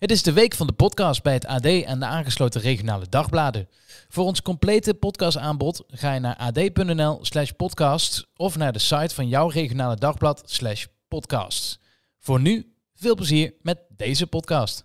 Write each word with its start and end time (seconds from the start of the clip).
Het 0.00 0.10
is 0.10 0.22
de 0.22 0.32
week 0.32 0.54
van 0.54 0.66
de 0.66 0.72
podcast 0.72 1.22
bij 1.22 1.32
het 1.32 1.46
AD 1.46 1.64
en 1.64 1.98
de 1.98 2.04
aangesloten 2.04 2.60
regionale 2.60 3.06
dagbladen. 3.08 3.68
Voor 4.08 4.24
ons 4.24 4.42
complete 4.42 4.94
podcastaanbod 4.94 5.84
ga 5.88 6.12
je 6.12 6.20
naar 6.20 6.36
ad.nl 6.36 7.18
slash 7.22 7.50
podcast 7.50 8.26
of 8.36 8.56
naar 8.56 8.72
de 8.72 8.78
site 8.78 9.14
van 9.14 9.28
jouw 9.28 9.48
regionale 9.48 9.96
dagblad 9.96 10.42
slash 10.44 10.84
podcast. 11.08 11.80
Voor 12.18 12.40
nu, 12.40 12.72
veel 12.94 13.14
plezier 13.14 13.54
met 13.62 13.78
deze 13.96 14.26
podcast. 14.26 14.84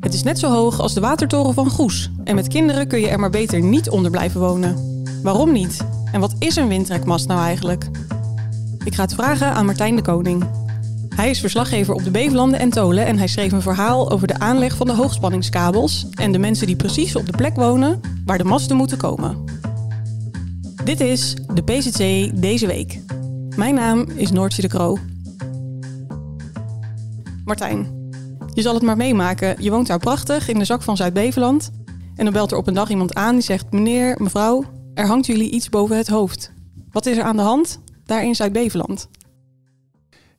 Het 0.00 0.14
is 0.14 0.22
net 0.22 0.38
zo 0.38 0.50
hoog 0.50 0.80
als 0.80 0.94
de 0.94 1.00
watertoren 1.00 1.54
van 1.54 1.70
Goes. 1.70 2.10
En 2.24 2.34
met 2.34 2.48
kinderen 2.48 2.88
kun 2.88 3.00
je 3.00 3.08
er 3.08 3.20
maar 3.20 3.30
beter 3.30 3.62
niet 3.62 3.90
onder 3.90 4.10
blijven 4.10 4.40
wonen. 4.40 5.02
Waarom 5.22 5.52
niet? 5.52 5.86
En 6.12 6.20
wat 6.20 6.34
is 6.38 6.56
een 6.56 6.68
windtrekmast 6.68 7.26
nou 7.26 7.40
eigenlijk? 7.40 7.90
Ik 8.88 8.94
ga 8.94 9.02
het 9.02 9.14
vragen 9.14 9.52
aan 9.52 9.66
Martijn 9.66 9.96
de 9.96 10.02
Koning. 10.02 10.44
Hij 11.14 11.30
is 11.30 11.40
verslaggever 11.40 11.94
op 11.94 12.04
de 12.04 12.10
Bevelanden 12.10 12.58
en 12.58 12.70
Tolen 12.70 13.06
en 13.06 13.18
hij 13.18 13.26
schreef 13.26 13.52
een 13.52 13.62
verhaal 13.62 14.10
over 14.10 14.26
de 14.26 14.38
aanleg 14.38 14.76
van 14.76 14.86
de 14.86 14.92
hoogspanningskabels 14.92 16.06
en 16.10 16.32
de 16.32 16.38
mensen 16.38 16.66
die 16.66 16.76
precies 16.76 17.16
op 17.16 17.26
de 17.26 17.36
plek 17.36 17.56
wonen 17.56 18.00
waar 18.24 18.38
de 18.38 18.44
masten 18.44 18.76
moeten 18.76 18.98
komen. 18.98 19.44
Dit 20.84 21.00
is 21.00 21.34
de 21.54 21.62
PCC 21.62 22.30
deze 22.40 22.66
week. 22.66 23.00
Mijn 23.56 23.74
naam 23.74 24.06
is 24.14 24.30
Noortje 24.30 24.62
de 24.62 24.68
Kroo. 24.68 24.98
Martijn, 27.44 28.10
je 28.54 28.62
zal 28.62 28.74
het 28.74 28.82
maar 28.82 28.96
meemaken. 28.96 29.62
Je 29.62 29.70
woont 29.70 29.86
daar 29.86 29.98
prachtig 29.98 30.48
in 30.48 30.58
de 30.58 30.64
zak 30.64 30.82
van 30.82 30.96
Zuid-Beveland. 30.96 31.70
En 32.16 32.24
dan 32.24 32.32
belt 32.32 32.50
er 32.50 32.58
op 32.58 32.66
een 32.66 32.74
dag 32.74 32.88
iemand 32.88 33.14
aan 33.14 33.34
die 33.34 33.44
zegt: 33.44 33.72
Meneer, 33.72 34.16
mevrouw, 34.18 34.64
er 34.94 35.06
hangt 35.06 35.26
jullie 35.26 35.50
iets 35.50 35.68
boven 35.68 35.96
het 35.96 36.08
hoofd. 36.08 36.52
Wat 36.92 37.06
is 37.06 37.16
er 37.16 37.24
aan 37.24 37.36
de 37.36 37.42
hand 37.42 37.80
daar 38.08 38.24
in 38.24 38.34
Zuid-Beveland? 38.34 39.08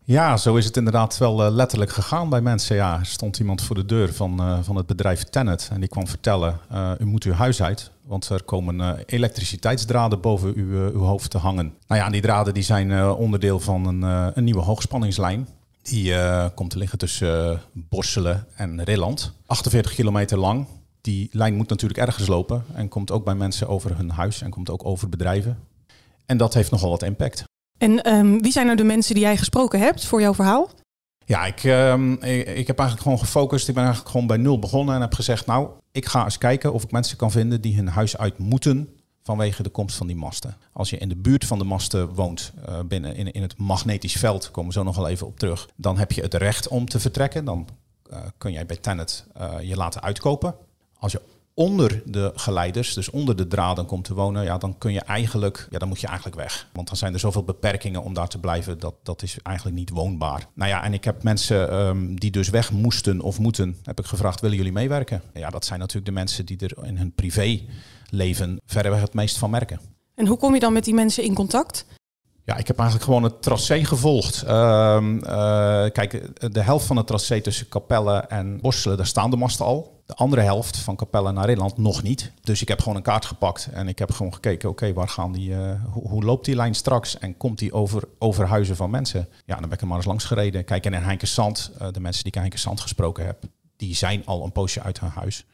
Ja, 0.10 0.38
zo 0.38 0.56
is 0.56 0.66
het 0.66 0.78
inderdaad 0.78 1.18
wel 1.18 1.46
uh, 1.46 1.52
letterlijk 1.52 1.92
gegaan 1.92 2.30
bij 2.30 2.42
mensen. 2.42 2.76
Ja, 2.76 3.00
er 3.00 3.06
stond 3.06 3.40
iemand 3.40 3.62
voor 3.62 3.76
de 3.76 3.86
deur 3.86 4.14
van, 4.14 4.42
uh, 4.42 4.58
van 4.62 4.76
het 4.76 4.86
bedrijf 4.86 5.24
Tennet 5.24 5.70
en 5.72 5.80
die 5.80 5.90
kwam 5.90 6.08
vertellen: 6.08 6.60
uh, 6.72 6.92
U 7.00 7.06
moet 7.06 7.24
uw 7.24 7.32
huis 7.32 7.62
uit, 7.62 7.92
want 8.06 8.30
er 8.30 8.44
komen 8.44 9.06
elektriciteitsdraden 9.06 10.22
boven 10.22 10.54
uw, 10.56 10.92
uw 10.92 11.02
hoofd 11.02 11.30
te 11.30 11.38
hangen. 11.38 11.74
Nou 11.88 12.02
ja, 12.02 12.10
die 12.10 12.22
draden 12.22 12.54
die 12.54 12.64
zijn 12.64 13.12
onderdeel 13.12 13.60
van 13.60 13.86
een, 13.86 14.02
een 14.38 14.44
nieuwe 14.44 14.62
hoogspanningslijn. 14.62 15.48
Die 15.82 16.14
komt 16.54 16.70
te 16.70 16.78
liggen 16.78 16.98
tussen 16.98 17.62
Borselen 17.72 18.46
en 18.56 18.84
Rilland. 18.84 19.34
48 19.46 19.94
kilometer 19.94 20.38
lang. 20.38 20.66
Die 21.02 21.30
lijn 21.32 21.56
moet 21.56 21.70
natuurlijk 21.70 22.00
ergens 22.00 22.28
lopen 22.28 22.64
en 22.74 22.88
komt 22.88 23.12
ook 23.12 23.24
bij 23.26 23.36
mensen 23.36 23.68
over 23.68 23.98
hun 23.98 24.10
huis 24.10 24.42
en 24.42 24.50
komt 24.50 24.70
ook 24.70 24.86
over 24.86 25.10
bedrijven. 25.10 25.58
En 26.26 26.38
dat 26.38 26.54
heeft 26.54 26.72
nogal 26.72 26.90
wat 26.90 27.04
impact. 27.04 27.44
En 27.80 28.14
um, 28.14 28.42
wie 28.42 28.52
zijn 28.52 28.66
nou 28.66 28.78
de 28.78 28.84
mensen 28.84 29.14
die 29.14 29.24
jij 29.24 29.38
gesproken 29.38 29.80
hebt 29.80 30.06
voor 30.06 30.22
jouw 30.22 30.34
verhaal? 30.34 30.70
Ja, 31.26 31.46
ik, 31.46 31.64
um, 31.64 32.14
ik, 32.14 32.48
ik, 32.48 32.68
heb 32.68 32.80
eigenlijk 32.80 33.02
gewoon 33.02 33.20
gefocust. 33.20 33.68
Ik 33.68 33.74
ben 33.74 33.84
eigenlijk 33.84 34.12
gewoon 34.12 34.28
bij 34.28 34.38
nul 34.38 34.60
begonnen 34.60 34.96
en 34.96 35.02
heb 35.02 35.14
gezegd: 35.14 35.46
Nou, 35.46 35.70
ik 35.92 36.06
ga 36.06 36.24
eens 36.24 36.38
kijken 36.38 36.74
of 36.74 36.84
ik 36.84 36.92
mensen 36.92 37.18
kan 37.18 37.32
vinden 37.32 37.62
die 37.62 37.76
hun 37.76 37.88
huis 37.88 38.18
uit 38.18 38.38
moeten 38.38 38.90
vanwege 39.24 39.64
de 39.64 39.70
komst 39.70 39.96
van 39.96 40.08
die 40.08 40.16
masten. 40.16 40.58
Als 40.74 40.90
je 40.90 40.98
in 40.98 41.10
de 41.10 41.16
buurt 41.16 41.46
van 41.46 41.58
de 41.58 41.64
masten 41.64 42.14
woont, 42.14 42.52
uh, 42.70 42.80
binnen 42.86 43.16
in, 43.16 43.32
in 43.32 43.42
het 43.42 43.58
magnetisch 43.58 44.14
veld, 44.14 44.52
komen 44.52 44.72
we 44.72 44.78
zo 44.78 44.84
nog 44.84 44.96
wel 44.96 45.08
even 45.08 45.28
op 45.28 45.40
terug, 45.40 45.70
dan 45.76 45.98
heb 45.98 46.12
je 46.12 46.22
het 46.22 46.34
recht 46.34 46.68
om 46.68 46.86
te 46.86 47.00
vertrekken. 47.00 47.46
Dan 47.46 47.68
uh, 48.12 48.18
kun 48.38 48.52
jij 48.52 48.66
bij 48.66 48.78
Tennet 48.78 49.26
uh, 49.42 49.54
je 49.62 49.76
laten 49.76 50.02
uitkopen. 50.02 50.56
Als 51.00 51.12
je 51.12 51.22
onder 51.60 52.02
de 52.06 52.32
geleiders, 52.36 52.94
dus 52.94 53.10
onder 53.10 53.36
de 53.36 53.48
draden 53.48 53.86
komt 53.86 54.04
te 54.04 54.14
wonen, 54.14 54.44
ja, 54.44 54.58
dan 54.58 54.78
kun 54.78 54.94
je 54.94 55.02
eigenlijk, 55.02 55.68
ja, 55.70 55.78
dan 55.80 55.88
moet 55.88 56.00
je 56.00 56.08
eigenlijk 56.08 56.38
weg. 56.38 56.68
Want 56.74 56.88
dan 56.88 56.98
zijn 56.98 57.14
er 57.14 57.20
zoveel 57.20 57.44
beperkingen 57.44 58.04
om 58.04 58.14
daar 58.14 58.28
te 58.28 58.40
blijven, 58.40 58.80
dat, 58.80 58.96
dat 59.04 59.22
is 59.24 59.38
eigenlijk 59.44 59.78
niet 59.78 59.90
woonbaar. 59.90 60.48
Nou 60.54 60.70
ja, 60.70 60.84
en 60.84 60.94
ik 60.94 61.04
heb 61.04 61.24
mensen 61.24 61.76
um, 61.76 62.20
die 62.20 62.32
dus 62.32 62.50
weg 62.50 62.72
moesten 62.72 63.22
of 63.22 63.40
moeten, 63.40 63.78
heb 63.84 64.00
ik 64.00 64.06
gevraagd, 64.06 64.42
willen 64.42 64.58
jullie 64.58 64.72
meewerken? 64.72 65.22
Ja, 65.34 65.50
dat 65.50 65.66
zijn 65.66 65.80
natuurlijk 65.80 66.06
de 66.06 66.12
mensen 66.12 66.46
die 66.46 66.58
er 66.58 66.86
in 66.86 66.98
hun 66.98 67.14
privéleven 67.14 68.62
verreweg 68.66 69.02
het 69.02 69.14
meest 69.14 69.38
van 69.38 69.50
merken. 69.50 69.80
En 70.16 70.28
hoe 70.28 70.38
kom 70.38 70.54
je 70.54 70.60
dan 70.60 70.74
met 70.74 70.84
die 70.84 70.94
mensen 70.94 71.24
in 71.24 71.34
contact? 71.34 71.86
Ja, 72.50 72.58
ik 72.58 72.68
heb 72.68 72.78
eigenlijk 72.78 73.10
gewoon 73.10 73.24
het 73.24 73.42
tracé 73.42 73.86
gevolgd. 73.86 74.44
Uh, 74.44 74.50
uh, 74.52 75.86
kijk, 75.92 76.22
de 76.54 76.62
helft 76.62 76.86
van 76.86 76.98
het 76.98 77.08
tracé 77.08 77.42
tussen 77.42 77.68
Capelle 77.68 78.18
en 78.18 78.62
Borselen, 78.62 78.98
daar 78.98 79.06
staan 79.06 79.30
de 79.30 79.36
masten 79.36 79.66
al. 79.66 80.02
De 80.06 80.16
andere 80.16 80.42
helft 80.42 80.78
van 80.78 80.96
Capelle 80.96 81.32
naar 81.32 81.46
Nederland 81.46 81.78
nog 81.78 82.04
niet. 82.04 82.32
Dus 82.42 82.62
ik 82.62 82.68
heb 82.68 82.80
gewoon 82.80 82.96
een 82.96 83.02
kaart 83.02 83.26
gepakt 83.26 83.70
en 83.72 83.88
ik 83.88 84.00
heb 84.00 84.12
gewoon 84.12 84.34
gekeken, 84.34 84.70
oké, 84.70 84.94
waar 84.94 85.08
gaan 85.08 85.32
die, 85.32 85.50
uh, 85.50 85.72
hoe, 85.92 86.24
loopt 86.24 86.46
die 86.46 86.56
lijn 86.56 86.76
straks 86.76 87.18
en 87.18 87.38
komt 87.38 87.60
die 87.60 87.74
over, 87.74 88.04
over 88.20 88.48
huizen 88.48 88.76
van 88.76 88.90
mensen? 88.90 89.28
Ja, 89.46 89.54
dan 89.54 89.64
ben 89.64 89.72
ik 89.72 89.82
er 89.82 89.88
maar 89.88 89.98
eens 89.98 90.06
langs 90.06 90.26
gereden. 90.26 90.66
Kijk, 90.66 90.86
en 90.86 90.94
in 90.94 91.02
Heinkensand, 91.02 91.72
uh, 91.74 91.88
de 91.92 92.00
mensen 92.00 92.24
die 92.24 92.32
ik 92.32 92.36
in 92.36 92.42
Heinkensand 92.42 92.80
gesproken 92.80 93.26
heb, 93.26 93.44
die 93.76 93.96
zijn 93.96 94.26
al 94.26 94.44
een 94.44 94.52
poosje 94.52 94.82
uit 94.82 95.00
hun 95.00 95.10
huis. 95.10 95.46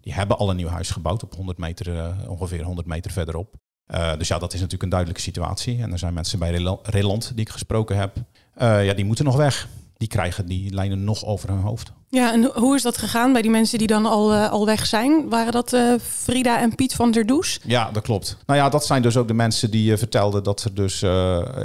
Die 0.00 0.14
hebben 0.14 0.38
al 0.38 0.50
een 0.50 0.56
nieuw 0.56 0.68
huis 0.68 0.90
gebouwd 0.90 1.22
op 1.22 1.34
100 1.34 1.58
meter, 1.58 2.14
ongeveer 2.28 2.62
100 2.62 2.86
meter 2.86 3.10
verderop. 3.10 3.54
Uh, 3.88 4.16
dus 4.18 4.28
ja, 4.28 4.38
dat 4.38 4.52
is 4.52 4.56
natuurlijk 4.56 4.82
een 4.82 4.88
duidelijke 4.88 5.22
situatie. 5.22 5.82
En 5.82 5.92
er 5.92 5.98
zijn 5.98 6.14
mensen 6.14 6.38
bij 6.38 6.76
Rilland 6.82 7.30
die 7.34 7.44
ik 7.44 7.50
gesproken 7.50 7.96
heb. 7.96 8.16
Uh, 8.62 8.84
ja, 8.84 8.94
die 8.94 9.04
moeten 9.04 9.24
nog 9.24 9.36
weg. 9.36 9.68
Die 9.96 10.08
krijgen 10.08 10.46
die 10.46 10.74
lijnen 10.74 11.04
nog 11.04 11.24
over 11.24 11.48
hun 11.48 11.60
hoofd. 11.60 11.92
Ja, 12.08 12.32
en 12.32 12.50
hoe 12.54 12.74
is 12.74 12.82
dat 12.82 12.98
gegaan 12.98 13.32
bij 13.32 13.42
die 13.42 13.50
mensen 13.50 13.78
die 13.78 13.86
dan 13.86 14.06
al, 14.06 14.34
uh, 14.34 14.50
al 14.50 14.66
weg 14.66 14.86
zijn? 14.86 15.28
Waren 15.28 15.52
dat 15.52 15.76
Frida 16.02 16.60
en 16.60 16.74
Piet 16.74 16.94
van 16.94 17.10
der 17.10 17.26
Does? 17.26 17.60
Ja, 17.64 17.90
dat 17.90 18.02
klopt. 18.02 18.36
Nou 18.46 18.58
ja, 18.58 18.68
dat 18.68 18.86
zijn 18.86 19.02
dus 19.02 19.16
ook 19.16 19.28
de 19.28 19.34
mensen 19.34 19.70
die 19.70 19.96
vertelden 19.96 20.42
dat 20.42 20.64
er 20.64 20.74
dus 20.74 21.04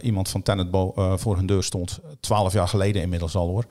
iemand 0.02 0.30
van 0.30 0.42
Tennet 0.42 0.68
voor 1.16 1.36
hun 1.36 1.46
deur 1.46 1.64
stond. 1.64 2.00
Twaalf 2.20 2.54
jaar 2.54 2.68
geleden 2.68 3.02
inmiddels 3.02 3.36
al 3.36 3.48
hoor. 3.48 3.66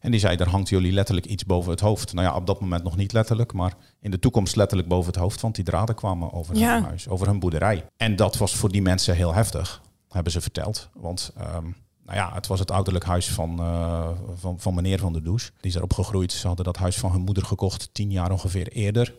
En 0.00 0.10
die 0.10 0.20
zei, 0.20 0.36
er 0.36 0.48
hangt 0.48 0.68
jullie 0.68 0.92
letterlijk 0.92 1.26
iets 1.26 1.44
boven 1.44 1.70
het 1.70 1.80
hoofd. 1.80 2.12
Nou 2.12 2.26
ja, 2.26 2.34
op 2.34 2.46
dat 2.46 2.60
moment 2.60 2.82
nog 2.82 2.96
niet 2.96 3.12
letterlijk, 3.12 3.52
maar 3.52 3.74
in 4.00 4.10
de 4.10 4.18
toekomst 4.18 4.56
letterlijk 4.56 4.88
boven 4.88 5.12
het 5.12 5.20
hoofd. 5.20 5.40
Want 5.40 5.54
die 5.54 5.64
draden 5.64 5.94
kwamen 5.94 6.32
over 6.32 6.56
ja. 6.56 6.74
hun 6.74 6.84
huis, 6.84 7.08
over 7.08 7.26
hun 7.26 7.38
boerderij. 7.38 7.86
En 7.96 8.16
dat 8.16 8.36
was 8.36 8.54
voor 8.54 8.72
die 8.72 8.82
mensen 8.82 9.14
heel 9.14 9.34
heftig, 9.34 9.82
hebben 10.08 10.32
ze 10.32 10.40
verteld. 10.40 10.88
Want 10.94 11.32
um, 11.38 11.76
nou 12.06 12.18
ja, 12.18 12.34
het 12.34 12.46
was 12.46 12.58
het 12.58 12.70
ouderlijk 12.70 13.04
huis 13.04 13.28
van, 13.28 13.60
uh, 13.60 14.08
van, 14.34 14.60
van 14.60 14.74
meneer 14.74 14.98
Van 14.98 15.12
der 15.12 15.22
Does. 15.22 15.52
Die 15.60 15.70
is 15.70 15.76
erop 15.76 15.92
gegroeid. 15.92 16.32
Ze 16.32 16.46
hadden 16.46 16.64
dat 16.64 16.76
huis 16.76 16.96
van 16.96 17.12
hun 17.12 17.20
moeder 17.20 17.44
gekocht 17.44 17.88
tien 17.92 18.10
jaar 18.10 18.30
ongeveer 18.30 18.68
eerder. 18.68 19.14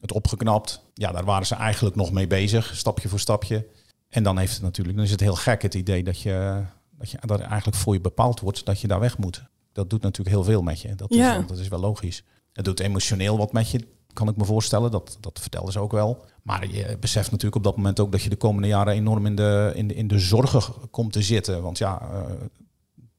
Het 0.00 0.12
opgeknapt. 0.12 0.84
Ja, 0.94 1.12
daar 1.12 1.24
waren 1.24 1.46
ze 1.46 1.54
eigenlijk 1.54 1.96
nog 1.96 2.12
mee 2.12 2.26
bezig, 2.26 2.76
stapje 2.76 3.08
voor 3.08 3.18
stapje. 3.18 3.66
En 4.08 4.22
dan 4.22 4.38
heeft 4.38 4.52
het 4.52 4.62
natuurlijk, 4.62 4.96
dan 4.96 5.04
is 5.06 5.10
het 5.10 5.20
heel 5.20 5.34
gek 5.34 5.62
het 5.62 5.74
idee 5.74 6.04
dat 6.04 6.20
je, 6.20 6.62
dat 6.98 7.10
je 7.10 7.18
dat 7.20 7.40
eigenlijk 7.40 7.76
voor 7.76 7.94
je 7.94 8.00
bepaald 8.00 8.40
wordt 8.40 8.64
dat 8.64 8.80
je 8.80 8.88
daar 8.88 9.00
weg 9.00 9.18
moet. 9.18 9.44
Dat 9.76 9.90
doet 9.90 10.02
natuurlijk 10.02 10.36
heel 10.36 10.44
veel 10.44 10.62
met 10.62 10.80
je. 10.80 10.94
Dat, 10.94 11.14
ja. 11.14 11.38
is, 11.38 11.46
dat 11.46 11.58
is 11.58 11.68
wel 11.68 11.80
logisch. 11.80 12.22
Het 12.52 12.64
doet 12.64 12.80
emotioneel 12.80 13.36
wat 13.36 13.52
met 13.52 13.70
je, 13.70 13.86
kan 14.12 14.28
ik 14.28 14.36
me 14.36 14.44
voorstellen. 14.44 14.90
Dat, 14.90 15.16
dat 15.20 15.40
vertelden 15.40 15.72
ze 15.72 15.78
ook 15.78 15.92
wel. 15.92 16.24
Maar 16.42 16.66
je 16.66 16.96
beseft 17.00 17.30
natuurlijk 17.30 17.56
op 17.56 17.62
dat 17.62 17.76
moment 17.76 18.00
ook 18.00 18.12
dat 18.12 18.22
je 18.22 18.28
de 18.28 18.36
komende 18.36 18.68
jaren 18.68 18.92
enorm 18.92 19.26
in 19.26 19.36
de, 19.36 19.72
in 19.74 19.88
de, 19.88 19.94
in 19.94 20.08
de 20.08 20.18
zorgen 20.18 20.74
komt 20.90 21.12
te 21.12 21.22
zitten. 21.22 21.62
Want 21.62 21.78
ja, 21.78 22.02
uh, 22.12 22.20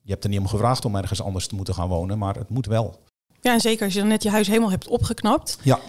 je 0.02 0.12
hebt 0.12 0.24
er 0.24 0.30
niet 0.30 0.40
om 0.40 0.48
gevraagd 0.48 0.86
om 0.86 0.96
ergens 0.96 1.22
anders 1.22 1.48
te 1.48 1.56
moeten 1.56 1.74
gaan 1.74 1.88
wonen, 1.88 2.18
maar 2.18 2.36
het 2.36 2.50
moet 2.50 2.66
wel. 2.66 3.00
Ja, 3.42 3.54
en 3.54 3.62
zeker 3.62 3.86
als 3.86 3.94
je 3.94 4.00
dan 4.00 4.08
net 4.08 4.24
je 4.24 4.30
huis 4.30 4.48
helemaal 4.48 4.70
hebt 4.70 4.88
opgeknapt. 4.88 5.58
Ja. 5.64 5.80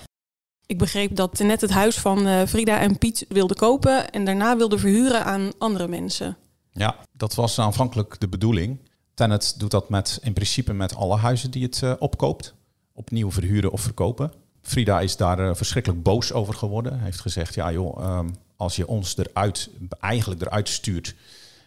Ik 0.66 0.78
begreep 0.78 1.16
dat 1.16 1.38
net 1.38 1.60
het 1.60 1.70
huis 1.70 1.98
van 1.98 2.26
uh, 2.26 2.42
Frida 2.42 2.80
en 2.80 2.98
Piet 2.98 3.24
wilde 3.28 3.54
kopen 3.54 4.10
en 4.10 4.24
daarna 4.24 4.56
wilde 4.56 4.78
verhuren 4.78 5.24
aan 5.24 5.52
andere 5.58 5.88
mensen. 5.88 6.36
Ja, 6.72 6.96
dat 7.12 7.34
was 7.34 7.58
aanvankelijk 7.58 8.20
de 8.20 8.28
bedoeling. 8.28 8.78
Tennet 9.18 9.54
doet 9.56 9.70
dat 9.70 9.88
met, 9.88 10.18
in 10.22 10.32
principe 10.32 10.72
met 10.72 10.94
alle 10.94 11.16
huizen 11.16 11.50
die 11.50 11.62
het 11.62 11.80
uh, 11.84 11.92
opkoopt. 11.98 12.54
Opnieuw 12.92 13.30
verhuren 13.30 13.70
of 13.70 13.80
verkopen. 13.80 14.32
Frida 14.62 15.00
is 15.00 15.16
daar 15.16 15.40
uh, 15.40 15.54
verschrikkelijk 15.54 16.02
boos 16.02 16.32
over 16.32 16.54
geworden. 16.54 16.94
Hij 16.94 17.04
heeft 17.04 17.20
gezegd, 17.20 17.54
ja 17.54 17.72
joh, 17.72 18.18
um, 18.18 18.34
als 18.56 18.76
je 18.76 18.86
ons 18.86 19.16
eruit, 19.16 19.70
eigenlijk 20.00 20.40
eruit 20.40 20.68
stuurt... 20.68 21.14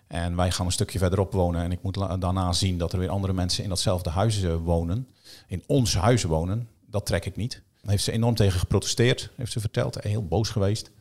en 0.07 0.35
wij 0.35 0.51
gaan 0.51 0.65
een 0.65 0.71
stukje 0.71 0.99
verderop 0.99 1.31
wonen... 1.31 1.61
en 1.61 1.71
ik 1.71 1.81
moet 1.81 2.21
daarna 2.21 2.53
zien 2.53 2.77
dat 2.77 2.93
er 2.93 2.99
weer 2.99 3.09
andere 3.09 3.33
mensen 3.33 3.63
in 3.63 3.69
datzelfde 3.69 4.09
huis 4.09 4.43
uh, 4.43 4.55
wonen... 4.55 5.07
in 5.47 5.63
ons 5.67 5.95
huis 5.95 6.23
wonen, 6.23 6.67
dat 6.85 7.05
trek 7.05 7.25
ik 7.25 7.35
niet. 7.35 7.61
Daar 7.81 7.91
heeft 7.91 8.03
ze 8.03 8.11
enorm 8.11 8.35
tegen 8.35 8.59
geprotesteerd, 8.59 9.29
heeft 9.35 9.51
ze 9.51 9.59
verteld. 9.59 10.03
Heel 10.03 10.27
boos 10.27 10.49
geweest. 10.49 10.91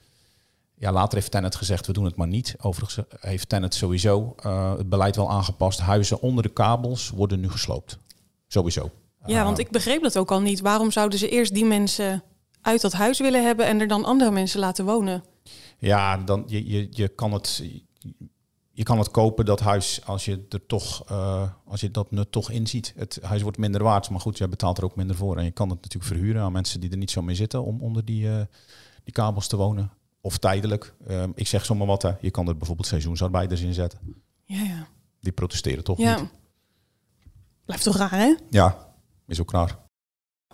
Ja, 0.80 0.92
later 0.92 1.18
heeft 1.18 1.30
Tennet 1.30 1.54
gezegd, 1.54 1.86
we 1.86 1.92
doen 1.92 2.04
het 2.04 2.16
maar 2.16 2.26
niet. 2.26 2.54
Overigens 2.60 3.06
heeft 3.20 3.48
Tennet 3.48 3.74
sowieso 3.74 4.34
uh, 4.46 4.76
het 4.76 4.88
beleid 4.88 5.16
wel 5.16 5.30
aangepast. 5.30 5.80
Huizen 5.80 6.20
onder 6.20 6.42
de 6.42 6.48
kabels 6.48 7.10
worden 7.10 7.40
nu 7.40 7.50
gesloopt. 7.50 7.98
Sowieso. 8.46 8.90
Ja, 9.26 9.44
want 9.44 9.58
ik 9.58 9.70
begreep 9.70 10.02
dat 10.02 10.18
ook 10.18 10.30
al 10.30 10.40
niet. 10.40 10.60
Waarom 10.60 10.90
zouden 10.90 11.18
ze 11.18 11.28
eerst 11.28 11.54
die 11.54 11.64
mensen 11.64 12.22
uit 12.60 12.80
dat 12.80 12.92
huis 12.92 13.18
willen 13.18 13.44
hebben 13.44 13.66
en 13.66 13.80
er 13.80 13.88
dan 13.88 14.04
andere 14.04 14.30
mensen 14.30 14.60
laten 14.60 14.84
wonen? 14.84 15.24
Ja, 15.78 16.16
dan, 16.16 16.44
je, 16.46 16.68
je, 16.68 16.88
je, 16.90 17.08
kan 17.08 17.32
het, 17.32 17.64
je 18.70 18.82
kan 18.82 18.98
het 18.98 19.10
kopen, 19.10 19.44
dat 19.44 19.60
huis, 19.60 20.00
als 20.04 20.24
je, 20.24 20.46
er 20.48 20.66
toch, 20.66 21.04
eh, 21.08 21.50
als 21.66 21.80
je 21.80 21.90
dat 21.90 22.10
nut 22.10 22.32
toch 22.32 22.50
inziet. 22.50 22.92
Het 22.96 23.18
huis 23.22 23.42
wordt 23.42 23.58
minder 23.58 23.82
waard, 23.82 24.10
maar 24.10 24.20
goed, 24.20 24.38
jij 24.38 24.48
betaalt 24.48 24.78
er 24.78 24.84
ook 24.84 24.96
minder 24.96 25.16
voor. 25.16 25.36
En 25.36 25.44
je 25.44 25.50
kan 25.50 25.70
het 25.70 25.82
natuurlijk 25.82 26.12
verhuren 26.12 26.42
aan 26.42 26.52
mensen 26.52 26.80
die 26.80 26.90
er 26.90 26.96
niet 26.96 27.10
zo 27.10 27.22
mee 27.22 27.36
zitten 27.36 27.64
om 27.64 27.82
onder 27.82 28.04
die, 28.04 28.28
eh, 28.28 28.40
die 29.04 29.12
kabels 29.12 29.46
te 29.46 29.56
wonen. 29.56 29.98
Of 30.20 30.38
tijdelijk. 30.38 30.94
Ehm, 31.06 31.30
ik 31.34 31.46
zeg 31.46 31.64
zomaar 31.64 31.86
wat, 31.86 32.02
hè. 32.02 32.12
je 32.20 32.30
kan 32.30 32.48
er 32.48 32.56
bijvoorbeeld 32.56 32.86
seizoensarbeiders 32.88 33.60
in 33.60 33.74
zetten. 33.74 33.98
Ja, 34.44 34.62
ja. 34.62 34.86
Die 35.20 35.32
protesteren 35.32 35.84
toch 35.84 35.98
Ja. 35.98 36.20
niet? 36.20 36.30
Blijft 37.64 37.84
toch 37.84 37.96
raar, 37.96 38.10
hè? 38.10 38.34
Ja, 38.50 38.92
is 39.26 39.40
ook 39.40 39.50
raar. 39.52 39.78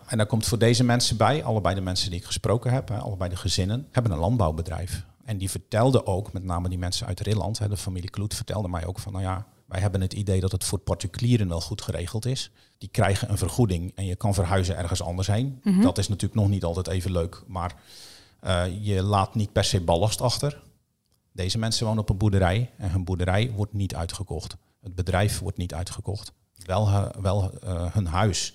En 0.06 0.16
daar 0.16 0.26
komt 0.26 0.46
voor 0.46 0.58
deze 0.58 0.84
mensen 0.84 1.16
bij, 1.16 1.44
allebei 1.44 1.74
de 1.74 1.80
mensen 1.80 2.10
die 2.10 2.18
ik 2.18 2.24
gesproken 2.26 2.72
heb, 2.72 2.88
hè, 2.88 2.98
allebei 2.98 3.30
de 3.30 3.36
gezinnen, 3.36 3.88
hebben 3.90 4.12
een 4.12 4.18
landbouwbedrijf. 4.18 5.04
En 5.24 5.38
die 5.38 5.50
vertelden 5.50 6.06
ook, 6.06 6.32
met 6.32 6.44
name 6.44 6.68
die 6.68 6.78
mensen 6.78 7.06
uit 7.06 7.20
Rilland, 7.20 7.58
hè, 7.58 7.68
de 7.68 7.76
familie 7.76 8.10
Kloet, 8.10 8.34
vertelde 8.34 8.68
mij 8.68 8.86
ook 8.86 8.98
van, 8.98 9.12
nou 9.12 9.24
ja, 9.24 9.46
wij 9.66 9.80
hebben 9.80 10.00
het 10.00 10.12
idee 10.12 10.40
dat 10.40 10.52
het 10.52 10.64
voor 10.64 10.78
particulieren 10.78 11.48
wel 11.48 11.60
goed 11.60 11.82
geregeld 11.82 12.24
is. 12.26 12.50
Die 12.78 12.88
krijgen 12.88 13.30
een 13.30 13.38
vergoeding 13.38 13.92
en 13.94 14.04
je 14.06 14.16
kan 14.16 14.34
verhuizen 14.34 14.76
ergens 14.76 15.02
anders 15.02 15.26
heen. 15.26 15.60
Dat 15.82 15.98
is 15.98 16.08
natuurlijk 16.08 16.40
nog 16.40 16.48
niet 16.48 16.64
altijd 16.64 16.86
even 16.88 17.10
leuk, 17.12 17.42
maar 17.46 17.74
eh, 18.46 18.64
je 18.80 19.02
laat 19.02 19.34
niet 19.34 19.52
per 19.52 19.64
se 19.64 19.80
ballast 19.80 20.20
achter. 20.20 20.62
Deze 21.32 21.58
mensen 21.58 21.86
wonen 21.86 22.02
op 22.02 22.08
een 22.08 22.16
boerderij 22.16 22.70
en 22.78 22.90
hun 22.90 23.04
boerderij 23.04 23.52
wordt 23.56 23.72
niet 23.72 23.94
uitgekocht. 23.94 24.56
Het 24.80 24.94
bedrijf 24.94 25.38
wordt 25.38 25.56
niet 25.56 25.74
uitgekocht. 25.74 26.32
Wel, 26.64 26.86
eh, 26.86 27.06
wel 27.20 27.52
eh, 27.62 27.94
hun 27.94 28.06
huis. 28.06 28.54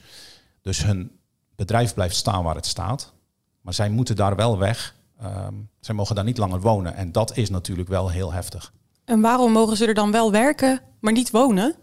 Dus 0.62 0.84
hun 0.84 1.12
bedrijf 1.56 1.94
blijft 1.94 2.16
staan 2.16 2.44
waar 2.44 2.56
het 2.56 2.66
staat. 2.66 3.14
Maar 3.62 3.74
zij 3.74 3.90
moeten 3.90 4.16
daar 4.16 4.36
wel 4.36 4.58
weg. 4.58 4.96
Ehm, 5.20 5.54
zij 5.80 5.96
mogen 5.96 6.16
daar 6.16 6.24
niet 6.24 6.38
langer 6.38 6.62
wonen. 6.62 6.96
En 6.96 7.12
dat 7.12 7.38
is 7.38 7.50
natuurlijk 7.50 7.90
wel 7.90 8.10
heel 8.10 8.32
heftig. 8.32 8.74
En 9.06 9.22
waarom 9.22 9.52
mogen 9.52 9.78
ze 9.78 9.86
er 9.86 9.94
dan 9.94 10.12
wel 10.12 10.32
werken, 10.32 10.82
maar 11.00 11.14
niet 11.14 11.32
wonen? 11.32 11.76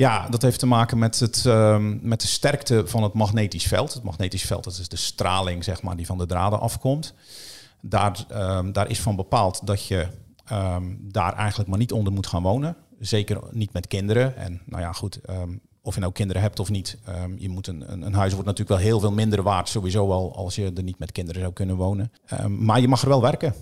Ja, 0.00 0.28
dat 0.28 0.42
heeft 0.42 0.58
te 0.58 0.66
maken 0.66 0.98
met, 0.98 1.20
het, 1.20 1.46
ehm, 1.46 2.08
met 2.08 2.20
de 2.20 2.26
sterkte 2.26 2.86
van 2.86 3.02
het 3.02 3.12
magnetisch 3.12 3.66
veld. 3.66 3.94
Het 3.94 4.02
magnetisch 4.02 4.44
veld 4.44 4.64
dat 4.64 4.78
is 4.78 4.88
de 4.88 4.96
straling 4.96 5.64
zeg 5.64 5.82
maar, 5.82 5.96
die 5.96 6.06
van 6.06 6.18
de 6.18 6.26
draden 6.26 6.60
afkomt. 6.60 7.14
Daar, 7.80 8.24
ehm, 8.28 8.72
daar 8.72 8.90
is 8.90 9.00
van 9.00 9.16
bepaald 9.16 9.66
dat 9.66 9.86
je 9.86 10.08
ehm, 10.44 10.84
daar 11.00 11.34
eigenlijk 11.34 11.68
maar 11.68 11.78
niet 11.78 11.92
onder 11.92 12.12
moet 12.12 12.26
gaan 12.26 12.42
wonen. 12.42 12.76
Zeker 12.98 13.40
niet 13.50 13.72
met 13.72 13.86
kinderen. 13.86 14.36
En 14.36 14.62
nou 14.66 14.82
ja, 14.82 14.92
goed, 14.92 15.20
of 15.82 15.94
je 15.94 16.00
nou 16.00 16.12
kinderen 16.12 16.42
hebt 16.42 16.58
of 16.58 16.70
niet. 16.70 16.98
je 17.36 17.48
moet 17.48 17.66
een, 17.66 17.92
een, 17.92 18.02
een 18.02 18.14
huis 18.14 18.32
wordt 18.32 18.46
natuurlijk 18.46 18.78
wel 18.78 18.88
heel 18.88 19.00
veel 19.00 19.12
minder 19.12 19.42
waard 19.42 19.68
sowieso 19.68 20.10
al 20.10 20.36
als 20.36 20.54
je 20.54 20.72
er 20.76 20.82
niet 20.82 20.98
met 20.98 21.12
kinderen 21.12 21.40
zou 21.40 21.52
kunnen 21.52 21.76
wonen. 21.76 22.12
Maar 22.48 22.80
je 22.80 22.88
mag 22.88 23.02
er 23.02 23.08
wel 23.08 23.22
werken. 23.22 23.54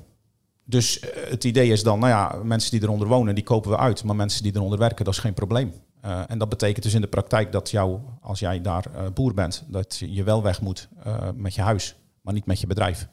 Dus 0.69 1.01
eh, 1.01 1.31
het 1.31 1.45
idee 1.45 1.73
is 1.73 1.83
dan, 1.83 1.99
nou 1.99 2.11
ja, 2.11 2.41
mensen 2.43 2.71
die 2.71 2.83
eronder 2.83 3.09
wonen, 3.09 3.35
die 3.35 3.45
kopen 3.45 3.71
we 3.71 3.77
uit. 3.77 4.05
Maar 4.05 4.17
mensen 4.17 4.43
die 4.43 4.55
eronder 4.55 4.79
werken, 4.79 5.05
dat 5.05 5.15
is 5.15 5.21
geen 5.21 5.35
probleem. 5.35 5.73
Eh, 6.01 6.21
en 6.27 6.39
dat 6.39 6.49
betekent 6.49 6.83
dus 6.85 6.95
in 6.95 7.01
de 7.01 7.07
praktijk 7.07 7.53
dat 7.53 7.71
jou, 7.71 7.99
als 8.21 8.39
jij 8.39 8.61
daar 8.61 8.85
eh, 8.95 9.03
boer 9.15 9.35
bent, 9.35 9.65
dat 9.67 9.99
je 10.07 10.23
wel 10.23 10.43
weg 10.43 10.61
moet 10.61 10.89
eh, 11.05 11.29
met 11.35 11.55
je 11.55 11.63
huis, 11.63 11.95
maar 12.21 12.35
niet 12.35 12.47
met 12.47 12.61
je 12.61 12.67
bedrijf. 12.67 13.09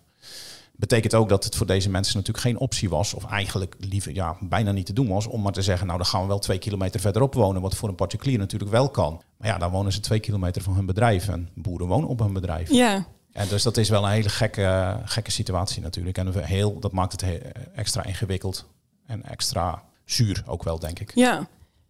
Betekent 0.78 1.14
ook 1.16 1.30
dat 1.30 1.44
het 1.44 1.56
voor 1.56 1.66
deze 1.66 1.90
mensen 1.90 2.16
natuurlijk 2.16 2.46
geen 2.46 2.58
optie 2.58 2.90
was, 2.90 3.14
of 3.14 3.26
eigenlijk 3.26 3.76
liever 3.80 4.14
ja, 4.14 4.38
bijna 4.42 4.72
niet 4.72 4.86
te 4.86 4.94
doen 4.94 5.08
was, 5.08 5.28
om 5.28 5.42
maar 5.42 5.52
te 5.52 5.62
zeggen, 5.62 5.88
nou 5.88 6.00
dan 6.00 6.08
gaan 6.08 6.22
we 6.22 6.28
wel 6.28 6.40
twee 6.40 6.58
kilometer 6.58 7.00
verderop 7.00 7.34
wonen, 7.34 7.62
wat 7.62 7.76
voor 7.76 7.90
een 7.90 7.96
particulier 7.96 8.38
natuurlijk 8.38 8.72
wel 8.72 8.90
kan. 8.90 9.22
Maar 9.38 9.48
ja, 9.48 9.58
dan 9.58 9.72
wonen 9.72 9.92
ze 9.92 10.00
twee 10.00 10.20
kilometer 10.20 10.62
van 10.62 10.74
hun 10.76 10.86
bedrijf 10.86 11.28
en 11.28 11.50
boeren 11.54 11.88
wonen 11.88 12.10
op 12.10 12.20
hun 12.20 12.34
bedrijf. 12.34 12.72
Ja, 12.72 13.06
En 13.32 13.48
dus 13.48 13.64
dat 13.64 13.78
is 13.78 13.90
wel 13.90 14.04
een 14.06 14.12
hele 14.12 14.30
gekke, 14.30 14.98
gekke 15.06 15.32
situatie 15.32 15.82
natuurlijk. 15.82 16.18
En 16.18 16.44
heel, 16.44 16.80
dat 16.80 16.92
maakt 16.92 17.12
het 17.12 17.22
he- 17.22 17.40
extra 17.76 18.04
ingewikkeld 18.04 18.66
en 19.06 19.24
extra 19.24 19.84
zuur 20.06 20.44
ook 20.46 20.64
wel, 20.64 20.80
denk 20.80 21.00
ik. 21.00 21.12
ja. 21.16 21.48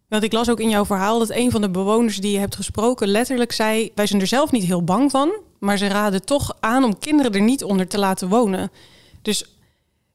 Want 0.08 0.22
ik 0.22 0.32
las 0.32 0.50
ook 0.50 0.60
in 0.60 0.68
jouw 0.68 0.84
verhaal 0.84 1.18
dat 1.18 1.30
een 1.30 1.50
van 1.50 1.60
de 1.60 1.70
bewoners 1.70 2.20
die 2.20 2.32
je 2.32 2.38
hebt 2.38 2.56
gesproken 2.56 3.08
letterlijk 3.08 3.52
zei: 3.52 3.90
Wij 3.94 4.06
zijn 4.06 4.20
er 4.20 4.26
zelf 4.26 4.52
niet 4.52 4.64
heel 4.64 4.84
bang 4.84 5.10
van, 5.10 5.40
maar 5.58 5.78
ze 5.78 5.86
raden 5.86 6.24
toch 6.24 6.56
aan 6.60 6.84
om 6.84 6.98
kinderen 6.98 7.32
er 7.32 7.40
niet 7.40 7.64
onder 7.64 7.88
te 7.88 7.98
laten 7.98 8.28
wonen. 8.28 8.70
Dus 9.22 9.44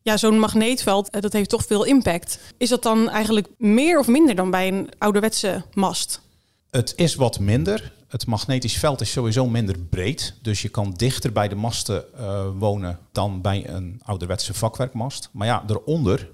ja, 0.02 0.18
zo'n 0.18 0.40
magneetveld, 0.40 1.10
eh, 1.10 1.22
dat 1.22 1.34
heeft 1.34 1.50
toch 1.50 1.66
veel 1.66 1.84
impact. 1.84 2.40
Is 2.58 2.70
dat 2.70 2.84
dan 2.84 3.10
eigenlijk 3.10 3.48
meer 3.58 4.00
of 4.00 4.08
minder 4.08 4.36
dan 4.36 4.52
bij 4.52 4.68
een 4.68 4.90
ouderwetse 4.98 5.64
mast? 5.74 6.22
Het 6.70 6.94
is 6.96 7.16
wat 7.16 7.40
minder. 7.40 7.94
Het 8.08 8.26
magnetisch 8.26 8.78
veld 8.78 9.02
is 9.02 9.12
sowieso 9.12 9.48
minder 9.48 9.80
breed. 9.80 10.34
Dus 10.42 10.62
je 10.62 10.70
kan 10.70 10.94
dichter 10.96 11.32
bij 11.32 11.48
de 11.48 11.56
masten 11.56 12.14
eh, 12.18 12.46
wonen 12.58 13.00
dan 13.12 13.42
bij 13.42 13.70
een 13.70 14.02
ouderwetse 14.04 14.54
vakwerkmast. 14.54 15.30
Maar 15.32 15.48
ja, 15.48 15.64
eronder 15.68 16.30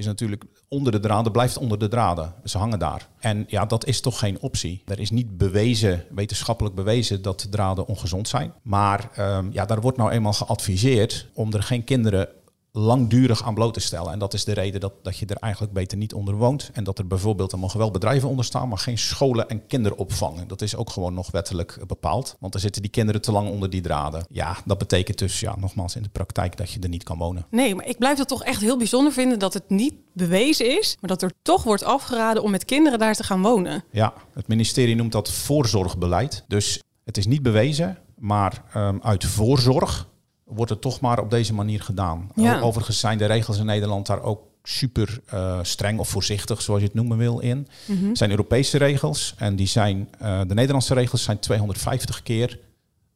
is 0.00 0.06
natuurlijk 0.06 0.44
onder 0.68 0.92
de 0.92 1.00
draden, 1.00 1.32
blijft 1.32 1.56
onder 1.56 1.78
de 1.78 1.88
draden. 1.88 2.34
Ze 2.44 2.58
hangen 2.58 2.78
daar. 2.78 3.08
En 3.18 3.44
ja, 3.48 3.66
dat 3.66 3.86
is 3.86 4.00
toch 4.00 4.18
geen 4.18 4.40
optie. 4.40 4.82
Er 4.86 5.00
is 5.00 5.10
niet 5.10 5.38
bewezen, 5.38 6.04
wetenschappelijk 6.14 6.74
bewezen, 6.74 7.22
dat 7.22 7.40
de 7.40 7.48
draden 7.48 7.86
ongezond 7.86 8.28
zijn. 8.28 8.52
Maar 8.62 9.10
ehm, 9.14 9.48
ja, 9.50 9.64
daar 9.64 9.80
wordt 9.80 9.98
nou 9.98 10.10
eenmaal 10.10 10.32
geadviseerd 10.32 11.28
om 11.34 11.52
er 11.52 11.62
geen 11.62 11.84
kinderen 11.84 12.28
langdurig 12.72 13.44
aan 13.44 13.54
bloot 13.54 13.74
te 13.74 13.80
stellen. 13.80 14.12
En 14.12 14.18
dat 14.18 14.34
is 14.34 14.44
de 14.44 14.52
reden 14.52 14.80
dat, 14.80 14.92
dat 15.02 15.16
je 15.16 15.26
er 15.26 15.36
eigenlijk 15.36 15.72
beter 15.72 15.98
niet 15.98 16.14
onder 16.14 16.34
woont. 16.34 16.70
En 16.72 16.84
dat 16.84 16.98
er 16.98 17.06
bijvoorbeeld, 17.06 17.52
er 17.52 17.58
mogen 17.58 17.78
wel 17.78 17.90
bedrijven 17.90 18.28
onder 18.28 18.44
staan, 18.44 18.68
maar 18.68 18.78
geen 18.78 18.98
scholen 18.98 19.48
en 19.48 19.66
kinderopvang. 19.66 20.46
Dat 20.46 20.62
is 20.62 20.76
ook 20.76 20.90
gewoon 20.90 21.14
nog 21.14 21.30
wettelijk 21.30 21.78
bepaald. 21.86 22.36
Want 22.40 22.52
dan 22.52 22.60
zitten 22.60 22.82
die 22.82 22.90
kinderen 22.90 23.20
te 23.20 23.32
lang 23.32 23.48
onder 23.48 23.70
die 23.70 23.80
draden. 23.80 24.24
Ja, 24.30 24.56
dat 24.64 24.78
betekent 24.78 25.18
dus, 25.18 25.40
ja, 25.40 25.56
nogmaals 25.56 25.96
in 25.96 26.02
de 26.02 26.08
praktijk 26.08 26.56
dat 26.56 26.70
je 26.70 26.80
er 26.80 26.88
niet 26.88 27.02
kan 27.02 27.18
wonen. 27.18 27.46
Nee, 27.50 27.74
maar 27.74 27.86
ik 27.86 27.98
blijf 27.98 28.18
het 28.18 28.28
toch 28.28 28.44
echt 28.44 28.60
heel 28.60 28.76
bijzonder 28.76 29.12
vinden 29.12 29.38
dat 29.38 29.54
het 29.54 29.68
niet 29.68 29.94
bewezen 30.12 30.78
is, 30.78 30.96
maar 31.00 31.10
dat 31.10 31.22
er 31.22 31.32
toch 31.42 31.62
wordt 31.62 31.84
afgeraden 31.84 32.42
om 32.42 32.50
met 32.50 32.64
kinderen 32.64 32.98
daar 32.98 33.14
te 33.14 33.24
gaan 33.24 33.42
wonen. 33.42 33.84
Ja, 33.90 34.12
het 34.34 34.48
ministerie 34.48 34.96
noemt 34.96 35.12
dat 35.12 35.30
voorzorgbeleid. 35.30 36.44
Dus 36.48 36.82
het 37.04 37.16
is 37.16 37.26
niet 37.26 37.42
bewezen, 37.42 37.98
maar 38.18 38.64
ehm, 38.72 38.98
uit 39.00 39.24
voorzorg 39.24 40.08
wordt 40.50 40.70
het 40.70 40.80
toch 40.80 41.00
maar 41.00 41.20
op 41.20 41.30
deze 41.30 41.54
manier 41.54 41.82
gedaan. 41.82 42.30
Ja. 42.34 42.60
Overigens 42.60 43.00
zijn 43.00 43.18
de 43.18 43.26
regels 43.26 43.58
in 43.58 43.66
Nederland 43.66 44.06
daar 44.06 44.22
ook 44.22 44.40
super 44.62 45.20
eh, 45.26 45.58
streng 45.62 45.98
of 45.98 46.08
voorzichtig, 46.08 46.62
zoals 46.62 46.80
je 46.80 46.86
het 46.86 46.96
noemen 46.96 47.16
wil, 47.16 47.38
in. 47.38 47.68
Het 47.86 48.18
zijn 48.18 48.30
Europese 48.30 48.78
regels 48.78 49.34
en 49.36 49.56
die 49.56 49.66
zijn, 49.66 50.08
eh, 50.18 50.40
de 50.46 50.54
Nederlandse 50.54 50.94
regels 50.94 51.22
zijn 51.22 51.38
250 51.38 52.22
keer 52.22 52.58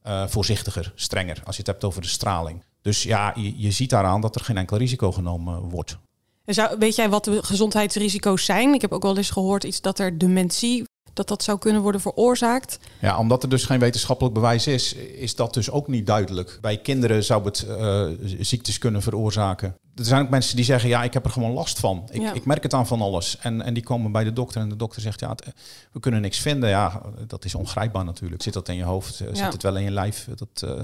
eh, 0.02 0.26
voorzichtiger, 0.26 0.92
strenger, 0.94 1.40
als 1.44 1.56
je 1.56 1.62
het 1.62 1.70
hebt 1.70 1.84
over 1.84 2.02
de 2.02 2.08
straling. 2.08 2.62
Dus 2.82 3.02
ja, 3.02 3.32
je, 3.36 3.58
je 3.58 3.70
ziet 3.70 3.90
daaraan 3.90 4.20
dat 4.20 4.34
er 4.34 4.44
geen 4.44 4.56
enkel 4.56 4.76
risico 4.76 5.12
genomen 5.12 5.60
wordt. 5.60 5.98
En 6.44 6.54
zou, 6.54 6.78
weet 6.78 6.94
jij 6.94 7.08
wat 7.08 7.24
de 7.24 7.42
gezondheidsrisico's 7.42 8.44
zijn? 8.44 8.74
Ik 8.74 8.80
heb 8.80 8.92
ook 8.92 9.02
wel 9.02 9.16
eens 9.16 9.30
gehoord 9.30 9.64
iets 9.64 9.80
dat 9.80 9.98
er 9.98 10.18
dementie, 10.18 10.84
dat 11.14 11.28
dat 11.28 11.42
zou 11.42 11.58
kunnen 11.58 11.82
worden 11.82 12.00
veroorzaakt. 12.00 12.78
Ja, 13.00 13.18
omdat 13.18 13.42
er 13.42 13.48
dus 13.48 13.64
geen 13.64 13.78
wetenschappelijk 13.78 14.34
bewijs 14.34 14.66
is, 14.66 14.92
is 14.94 15.34
dat 15.36 15.54
dus 15.54 15.70
ook 15.70 15.88
niet 15.88 16.06
duidelijk. 16.06 16.58
Bij 16.60 16.76
kinderen 16.78 17.24
zou 17.24 17.44
het 17.44 17.62
eh, 17.66 18.06
ziektes 18.40 18.78
kunnen 18.78 19.02
veroorzaken. 19.02 19.76
Er 19.94 20.04
zijn 20.04 20.22
ook 20.24 20.30
mensen 20.30 20.56
die 20.56 20.64
zeggen, 20.64 20.88
ja, 20.88 21.02
ik 21.04 21.12
heb 21.12 21.24
er 21.24 21.30
gewoon 21.30 21.52
last 21.52 21.78
van. 21.78 22.08
Ik, 22.10 22.20
Ja. 22.20 22.32
ik 22.32 22.44
merk 22.44 22.62
het 22.62 22.74
aan 22.74 22.86
van 22.86 23.00
alles. 23.00 23.38
En, 23.38 23.62
en 23.62 23.74
die 23.74 23.82
komen 23.82 24.12
bij 24.12 24.24
de 24.24 24.32
dokter 24.32 24.60
en 24.60 24.68
de 24.68 24.76
dokter 24.76 25.00
zegt, 25.02 25.20
ja, 25.20 25.28
het- 25.28 25.52
we 25.92 26.00
kunnen 26.00 26.20
niks 26.20 26.38
vinden. 26.38 26.68
Ja, 26.68 27.02
dat 27.26 27.44
is 27.44 27.54
ongrijpbaar 27.54 28.04
natuurlijk. 28.04 28.42
Zit 28.42 28.52
dat 28.52 28.68
in 28.68 28.76
je 28.76 28.82
hoofd? 28.84 29.20
eh, 29.20 29.26
Zit 29.26 29.36
Ja. 29.38 29.50
het 29.50 29.62
wel 29.62 29.76
in 29.76 29.82
je 29.84 29.90
lijf? 29.90 30.28
Dat, 30.34 30.70
eh, 30.70 30.82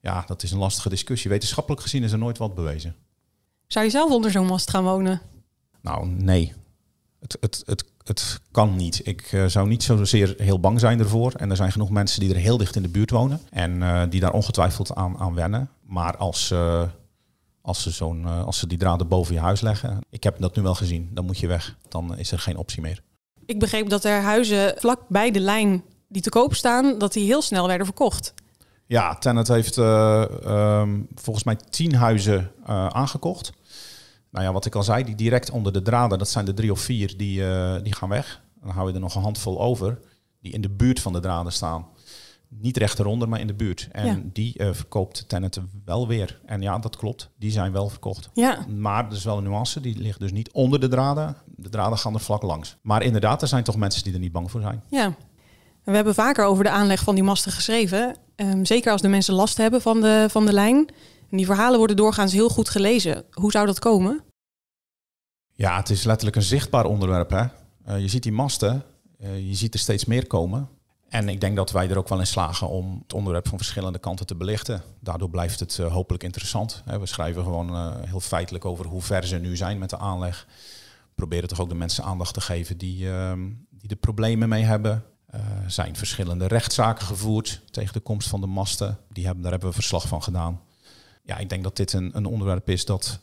ja, 0.00 0.24
dat 0.26 0.42
is 0.42 0.50
een 0.50 0.58
lastige 0.58 0.88
discussie. 0.88 1.30
Wetenschappelijk 1.30 1.82
gezien 1.82 2.02
is 2.02 2.12
er 2.12 2.18
nooit 2.18 2.38
wat 2.38 2.54
bewezen. 2.54 2.94
Zou 3.66 3.84
je 3.84 3.90
zelf 3.90 4.10
onder 4.10 4.30
zo'n 4.30 4.46
mast 4.46 4.70
gaan 4.70 4.84
wonen? 4.84 5.20
Nou, 5.80 6.06
nee. 6.06 6.52
Het, 7.20 7.36
het, 7.40 7.62
het, 7.66 7.84
het 8.04 8.40
kan 8.50 8.76
niet. 8.76 9.06
Ik 9.06 9.32
eh, 9.32 9.46
zou 9.46 9.68
niet 9.68 9.82
zozeer 9.82 10.34
heel 10.36 10.60
bang 10.60 10.80
zijn 10.80 10.98
ervoor. 10.98 11.32
En 11.32 11.50
er 11.50 11.56
zijn 11.56 11.72
genoeg 11.72 11.90
mensen 11.90 12.20
die 12.20 12.34
er 12.34 12.40
heel 12.40 12.56
dicht 12.56 12.76
in 12.76 12.82
de 12.82 12.88
buurt 12.88 13.10
wonen. 13.10 13.40
En 13.50 13.82
eh, 13.82 14.02
die 14.08 14.20
daar 14.20 14.32
ongetwijfeld 14.32 14.94
aan, 14.94 15.18
aan 15.18 15.34
wennen. 15.34 15.70
Maar 15.86 16.16
als, 16.16 16.50
eh, 16.50 16.82
als, 17.62 17.82
ze 17.82 17.90
zo'n, 17.90 18.26
als 18.26 18.58
ze 18.58 18.66
die 18.66 18.78
draden 18.78 19.08
boven 19.08 19.34
je 19.34 19.40
huis 19.40 19.60
leggen. 19.60 19.98
Ik 20.10 20.22
heb 20.22 20.40
dat 20.40 20.56
nu 20.56 20.62
wel 20.62 20.74
gezien. 20.74 21.10
Dan 21.12 21.24
moet 21.24 21.38
je 21.38 21.46
weg. 21.46 21.76
Dan 21.88 22.18
is 22.18 22.32
er 22.32 22.38
geen 22.38 22.56
optie 22.56 22.82
meer. 22.82 23.02
Ik 23.46 23.58
begreep 23.58 23.88
dat 23.88 24.04
er 24.04 24.22
huizen 24.22 24.74
vlak 24.78 25.00
bij 25.08 25.30
de 25.30 25.40
lijn 25.40 25.84
die 26.08 26.22
te 26.22 26.30
koop 26.30 26.54
staan, 26.54 26.98
dat 26.98 27.12
die 27.12 27.24
heel 27.24 27.42
snel 27.42 27.66
werden 27.66 27.86
verkocht. 27.86 28.34
Ja, 28.86 29.14
Tennet 29.14 29.48
heeft 29.48 29.78
eh, 29.78 30.24
ehm, 30.44 31.00
volgens 31.14 31.44
mij 31.44 31.56
tien 31.70 31.94
huizen 31.94 32.50
aangekocht. 32.92 33.52
Nou 34.32 34.44
ja, 34.44 34.52
wat 34.52 34.64
ik 34.64 34.74
al 34.74 34.82
zei, 34.82 35.04
die 35.04 35.14
direct 35.14 35.50
onder 35.50 35.72
de 35.72 35.82
draden, 35.82 36.18
dat 36.18 36.28
zijn 36.28 36.44
de 36.44 36.54
drie 36.54 36.72
of 36.72 36.80
vier, 36.80 37.16
die, 37.16 37.46
eh, 37.46 37.82
die 37.82 37.94
gaan 37.94 38.08
weg. 38.08 38.42
Dan 38.62 38.70
hou 38.70 38.88
je 38.88 38.94
er 38.94 39.00
nog 39.00 39.14
een 39.14 39.22
handvol 39.22 39.60
over, 39.60 39.98
die 40.40 40.52
in 40.52 40.60
de 40.60 40.70
buurt 40.70 41.00
van 41.00 41.12
de 41.12 41.20
draden 41.20 41.52
staan. 41.52 41.86
Niet 42.48 42.76
recht 42.76 42.98
eronder, 42.98 43.28
maar 43.28 43.40
in 43.40 43.46
de 43.46 43.54
buurt. 43.54 43.88
En 43.92 44.06
Ja. 44.06 44.18
die 44.32 44.58
eh, 44.58 44.68
verkoopt 44.72 45.28
Tennet 45.28 45.60
wel 45.84 46.08
weer. 46.08 46.40
En 46.46 46.62
ja, 46.62 46.78
dat 46.78 46.96
klopt, 46.96 47.30
die 47.38 47.50
zijn 47.50 47.72
wel 47.72 47.88
verkocht. 47.88 48.30
Ja, 48.34 48.66
Maar 48.68 49.06
er 49.06 49.12
is 49.12 49.24
wel 49.24 49.36
een 49.36 49.42
nuance, 49.44 49.80
die 49.80 49.98
ligt 49.98 50.20
dus 50.20 50.32
niet 50.32 50.52
onder 50.52 50.80
de 50.80 50.88
draden. 50.88 51.36
De 51.56 51.68
draden 51.68 51.98
gaan 51.98 52.14
er 52.14 52.20
vlak 52.20 52.42
langs. 52.42 52.76
Maar 52.82 53.02
inderdaad, 53.02 53.42
er 53.42 53.48
zijn 53.48 53.64
toch 53.64 53.76
mensen 53.76 54.02
die 54.04 54.12
er 54.12 54.18
niet 54.18 54.32
bang 54.32 54.50
voor 54.50 54.60
zijn. 54.60 54.82
ja. 54.88 55.14
We 55.84 55.92
hebben 55.92 56.14
vaker 56.14 56.44
over 56.44 56.64
de 56.64 56.70
aanleg 56.70 57.02
van 57.02 57.14
die 57.14 57.24
masten 57.24 57.52
geschreven. 57.52 58.16
Ehm, 58.36 58.64
zeker 58.64 58.92
als 58.92 59.00
de 59.00 59.08
mensen 59.08 59.34
last 59.34 59.56
hebben 59.56 59.80
van 59.80 60.00
de, 60.00 60.26
van 60.30 60.46
de 60.46 60.52
lijn. 60.52 60.88
En 61.32 61.38
die 61.38 61.46
verhalen 61.46 61.78
worden 61.78 61.96
doorgaans 61.96 62.32
heel 62.32 62.48
goed 62.48 62.68
gelezen. 62.68 63.24
Hoe 63.30 63.50
zou 63.50 63.66
dat 63.66 63.78
komen? 63.78 64.24
Ja, 65.52 65.76
het 65.76 65.90
is 65.90 66.04
letterlijk 66.04 66.36
een 66.36 66.42
zichtbaar 66.42 66.84
onderwerp. 66.84 67.30
Hè? 67.30 67.44
Uh, 67.88 68.00
je 68.00 68.08
ziet 68.08 68.22
die 68.22 68.32
masten, 68.32 68.82
uh, 69.20 69.48
je 69.48 69.54
ziet 69.54 69.74
er 69.74 69.80
steeds 69.80 70.04
meer 70.04 70.26
komen. 70.26 70.68
En 71.08 71.28
ik 71.28 71.40
denk 71.40 71.56
dat 71.56 71.70
wij 71.70 71.90
er 71.90 71.98
ook 71.98 72.08
wel 72.08 72.18
in 72.18 72.26
slagen 72.26 72.68
om 72.68 72.98
het 73.02 73.12
onderwerp 73.12 73.48
van 73.48 73.58
verschillende 73.58 73.98
kanten 73.98 74.26
te 74.26 74.34
belichten. 74.34 74.82
Daardoor 75.00 75.30
blijft 75.30 75.60
het 75.60 75.78
uh, 75.78 75.92
hopelijk 75.92 76.24
interessant. 76.24 76.82
Hè? 76.84 76.98
We 76.98 77.06
schrijven 77.06 77.42
gewoon 77.42 77.96
heel 78.06 78.20
feitelijk 78.20 78.64
over 78.64 78.86
hoe 78.86 79.02
ver 79.02 79.26
ze 79.26 79.36
nu 79.36 79.56
zijn 79.56 79.78
met 79.78 79.90
de 79.90 79.98
aanleg. 79.98 80.46
Proberen 81.14 81.48
toch 81.48 81.60
ook 81.60 81.68
de 81.68 81.74
mensen 81.74 82.04
aandacht 82.04 82.34
te 82.34 82.40
geven 82.40 82.78
die, 82.78 83.10
ehm, 83.10 83.50
die 83.70 83.90
er 83.90 83.96
problemen 83.96 84.48
mee 84.48 84.62
hebben. 84.62 85.04
Er 85.26 85.70
zijn 85.70 85.96
verschillende 85.96 86.46
rechtszaken 86.46 87.06
gevoerd 87.06 87.60
tegen 87.70 87.92
de 87.92 88.00
komst 88.00 88.28
van 88.28 88.40
de 88.40 88.46
masten. 88.46 88.98
Die 89.12 89.24
hebben, 89.24 89.42
daar 89.42 89.52
hebben 89.52 89.68
we 89.68 89.74
verslag 89.74 90.08
van 90.08 90.22
gedaan. 90.22 90.60
Ja, 91.22 91.38
ik 91.38 91.48
denk 91.48 91.62
dat 91.62 91.76
dit 91.76 91.92
een, 91.92 92.10
een 92.16 92.26
onderwerp 92.26 92.68
is 92.68 92.84
dat 92.84 93.20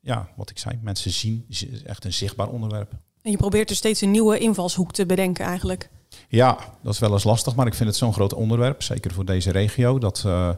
ja, 0.00 0.28
wat 0.36 0.50
ik 0.50 0.58
zei, 0.58 0.78
mensen 0.82 1.10
zien, 1.10 1.46
echt 1.84 2.04
een 2.04 2.12
zichtbaar 2.12 2.48
onderwerp. 2.48 2.92
En 3.22 3.30
je 3.30 3.36
probeert 3.36 3.68
dus 3.68 3.76
steeds 3.76 4.00
een 4.00 4.10
nieuwe 4.10 4.38
invalshoek 4.38 4.92
te 4.92 5.06
bedenken 5.06 5.44
eigenlijk. 5.44 5.90
Ja, 6.28 6.58
dat 6.82 6.92
is 6.92 6.98
wel 6.98 7.12
eens 7.12 7.24
lastig, 7.24 7.54
maar 7.54 7.66
ik 7.66 7.74
vind 7.74 7.88
het 7.88 7.98
zo'n 7.98 8.12
groot 8.12 8.32
onderwerp, 8.32 8.82
zeker 8.82 9.12
voor 9.12 9.24
deze 9.24 9.50
regio, 9.50 9.98
dat, 9.98 10.22
uh, 10.26 10.50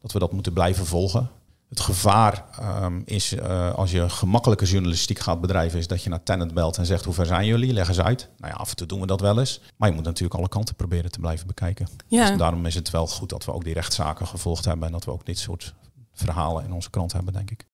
dat 0.00 0.12
we 0.12 0.18
dat 0.18 0.32
moeten 0.32 0.52
blijven 0.52 0.86
volgen. 0.86 1.30
Het 1.68 1.80
gevaar 1.80 2.44
um, 2.82 3.02
is, 3.04 3.32
uh, 3.32 3.74
als 3.74 3.90
je 3.90 4.08
gemakkelijke 4.08 4.64
journalistiek 4.64 5.18
gaat 5.18 5.40
bedrijven, 5.40 5.78
is 5.78 5.86
dat 5.86 6.02
je 6.02 6.10
naar 6.10 6.22
Tenant 6.22 6.54
belt 6.54 6.76
en 6.76 6.86
zegt 6.86 7.04
hoe 7.04 7.14
ver 7.14 7.26
zijn 7.26 7.46
jullie, 7.46 7.72
leg 7.72 7.88
eens 7.88 8.00
uit. 8.00 8.28
Nou 8.38 8.52
ja, 8.52 8.58
af 8.58 8.70
en 8.70 8.76
toe 8.76 8.86
doen 8.86 9.00
we 9.00 9.06
dat 9.06 9.20
wel 9.20 9.38
eens. 9.38 9.60
Maar 9.76 9.88
je 9.88 9.94
moet 9.94 10.04
natuurlijk 10.04 10.38
alle 10.38 10.48
kanten 10.48 10.74
proberen 10.74 11.10
te 11.10 11.20
blijven 11.20 11.46
bekijken. 11.46 11.88
Ja. 12.06 12.28
Dus 12.28 12.38
daarom 12.38 12.66
is 12.66 12.74
het 12.74 12.90
wel 12.90 13.06
goed 13.06 13.28
dat 13.28 13.44
we 13.44 13.52
ook 13.52 13.64
die 13.64 13.74
rechtszaken 13.74 14.26
gevolgd 14.26 14.64
hebben 14.64 14.86
en 14.86 14.92
dat 14.92 15.04
we 15.04 15.10
ook 15.10 15.26
dit 15.26 15.38
soort 15.38 15.74
verhalen 16.16 16.64
in 16.64 16.72
onze 16.72 16.90
krant 16.90 17.12
hebben, 17.12 17.32
denk 17.32 17.50
ik. 17.50 17.66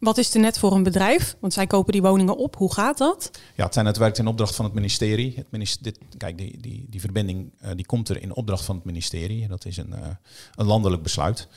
Wat 0.00 0.18
is 0.18 0.32
net 0.32 0.58
voor 0.58 0.72
een 0.72 0.82
bedrijf? 0.82 1.36
Want 1.40 1.52
zij 1.52 1.66
kopen 1.66 1.92
die 1.92 2.02
woningen 2.02 2.36
op. 2.36 2.56
Hoe 2.56 2.74
gaat 2.74 2.98
dat? 2.98 3.30
Ja, 3.56 3.68
Tenet 3.68 3.96
werkt 3.96 4.18
in 4.18 4.26
opdracht 4.26 4.54
van 4.54 4.64
het 4.64 4.74
ministerie. 4.74 5.32
Het 5.36 5.50
ministerie 5.50 5.92
dit, 5.92 6.16
kijk, 6.16 6.38
die, 6.38 6.60
die, 6.60 6.86
die 6.88 7.00
verbinding 7.00 7.52
uh, 7.62 7.70
die 7.74 7.86
komt 7.86 8.08
er 8.08 8.22
in 8.22 8.34
opdracht 8.34 8.64
van 8.64 8.74
het 8.74 8.84
ministerie. 8.84 9.48
Dat 9.48 9.64
is 9.64 9.76
een, 9.76 9.90
uh, 9.90 10.06
een 10.54 10.66
landelijk 10.66 11.02
besluit. 11.02 11.48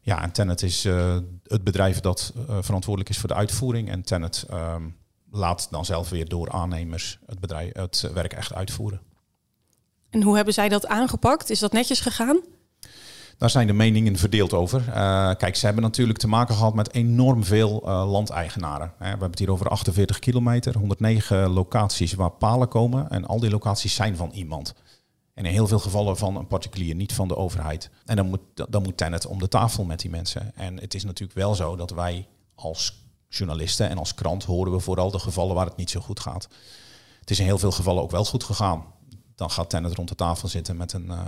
Ja, 0.00 0.22
en 0.22 0.32
Tenet 0.32 0.62
is 0.62 0.84
uh, 0.84 1.16
het 1.44 1.64
bedrijf 1.64 2.00
dat 2.00 2.32
verantwoordelijk 2.60 3.10
is 3.10 3.18
voor 3.18 3.28
de 3.28 3.34
uitvoering. 3.34 3.90
En 3.90 4.02
Tenet 4.02 4.44
ehm, 4.50 4.88
laat 5.30 5.68
dan 5.70 5.84
zelf 5.84 6.08
weer 6.08 6.28
door 6.28 6.50
aannemers 6.50 7.18
het, 7.26 7.40
bedrijf, 7.40 7.74
het 7.74 8.10
werk 8.14 8.32
echt 8.32 8.52
uitvoeren. 8.52 9.00
En 10.10 10.22
hoe 10.22 10.36
hebben 10.36 10.54
zij 10.54 10.68
dat 10.68 10.86
aangepakt? 10.86 11.50
Is 11.50 11.58
dat 11.58 11.72
netjes 11.72 12.00
gegaan? 12.00 12.40
Daar 13.42 13.50
zijn 13.50 13.66
de 13.66 13.72
meningen 13.72 14.16
verdeeld 14.16 14.52
over. 14.52 14.84
Uh, 14.88 14.94
kijk, 15.34 15.56
ze 15.56 15.64
hebben 15.64 15.84
natuurlijk 15.84 16.18
te 16.18 16.28
maken 16.28 16.54
gehad 16.54 16.74
met 16.74 16.92
enorm 16.92 17.44
veel 17.44 17.82
uh, 17.84 18.10
landeigenaren. 18.10 18.92
we 18.98 19.04
hebben 19.04 19.30
het 19.30 19.38
hier 19.38 19.50
over 19.50 19.68
48 19.68 20.18
kilometer, 20.18 20.78
109 20.78 21.50
locaties 21.50 22.12
waar 22.12 22.30
palen 22.30 22.68
komen. 22.68 23.10
En 23.10 23.26
al 23.26 23.40
die 23.40 23.50
locaties 23.50 23.94
zijn 23.94 24.16
van 24.16 24.30
iemand. 24.30 24.74
En 25.34 25.44
in 25.44 25.52
heel 25.52 25.66
veel 25.66 25.78
gevallen 25.78 26.16
van 26.16 26.36
een 26.36 26.46
particulier, 26.46 26.94
niet 26.94 27.12
van 27.12 27.28
de 27.28 27.36
overheid. 27.36 27.90
En 28.04 28.16
dan 28.16 28.26
moet, 28.28 28.40
dan 28.54 28.82
moet 28.82 28.96
Tenet 28.96 29.26
om 29.26 29.38
de 29.38 29.48
tafel 29.48 29.84
met 29.84 30.00
die 30.00 30.10
mensen. 30.10 30.54
En 30.54 30.80
het 30.80 30.94
is 30.94 31.04
natuurlijk 31.04 31.38
wel 31.38 31.54
zo 31.54 31.76
dat 31.76 31.90
wij 31.90 32.28
als 32.54 33.06
journalisten 33.28 33.88
en 33.88 33.98
als 33.98 34.14
krant 34.14 34.44
horen 34.44 34.72
we 34.72 34.80
vooral 34.80 35.10
de 35.10 35.18
gevallen 35.18 35.54
waar 35.54 35.66
het 35.66 35.76
niet 35.76 35.90
zo 35.90 36.00
goed 36.00 36.20
gaat. 36.20 36.48
Het 37.20 37.30
is 37.30 37.38
in 37.38 37.44
heel 37.44 37.58
veel 37.58 37.72
gevallen 37.72 38.02
ook 38.02 38.10
wel 38.10 38.24
goed 38.24 38.44
gegaan. 38.44 38.84
Dan 39.34 39.50
gaat 39.50 39.70
Tenet 39.70 39.94
rond 39.94 40.08
de 40.08 40.14
tafel 40.14 40.48
zitten 40.48 40.76
met 40.76 40.92
een 40.92 41.06
uh, 41.06 41.20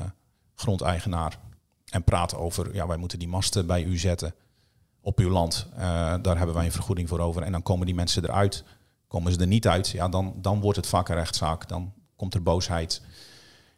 grondeigenaar 0.55 1.39
en 1.95 2.05
praten 2.05 2.39
over, 2.39 2.75
ja, 2.75 2.87
wij 2.87 2.97
moeten 2.97 3.19
die 3.19 3.29
masten 3.29 3.67
bij 3.67 3.85
u 3.85 3.99
zetten 3.99 4.35
op 5.01 5.19
uw 5.19 5.31
land. 5.31 5.67
Uh, 5.73 5.79
daar 6.23 6.37
hebben 6.37 6.55
wij 6.55 6.65
een 6.65 6.73
vergoeding 6.73 7.09
voor 7.09 7.19
over. 7.19 7.43
En 7.43 7.53
dan 7.53 7.63
komen 7.63 7.87
die 7.87 7.95
mensen 7.95 8.25
eruit. 8.25 8.65
Komen 9.09 9.33
ze 9.33 9.39
er 9.39 9.47
niet 9.47 9.69
uit, 9.69 9.89
ja, 9.89 10.09
dan, 10.09 10.35
dan 10.37 10.61
wordt 10.61 10.77
het 10.77 10.87
vaak 10.87 11.09
een 11.09 11.15
rechtszaak. 11.15 11.69
Dan 11.69 11.93
komt 12.17 12.35
er 12.35 12.43
boosheid. 12.43 13.03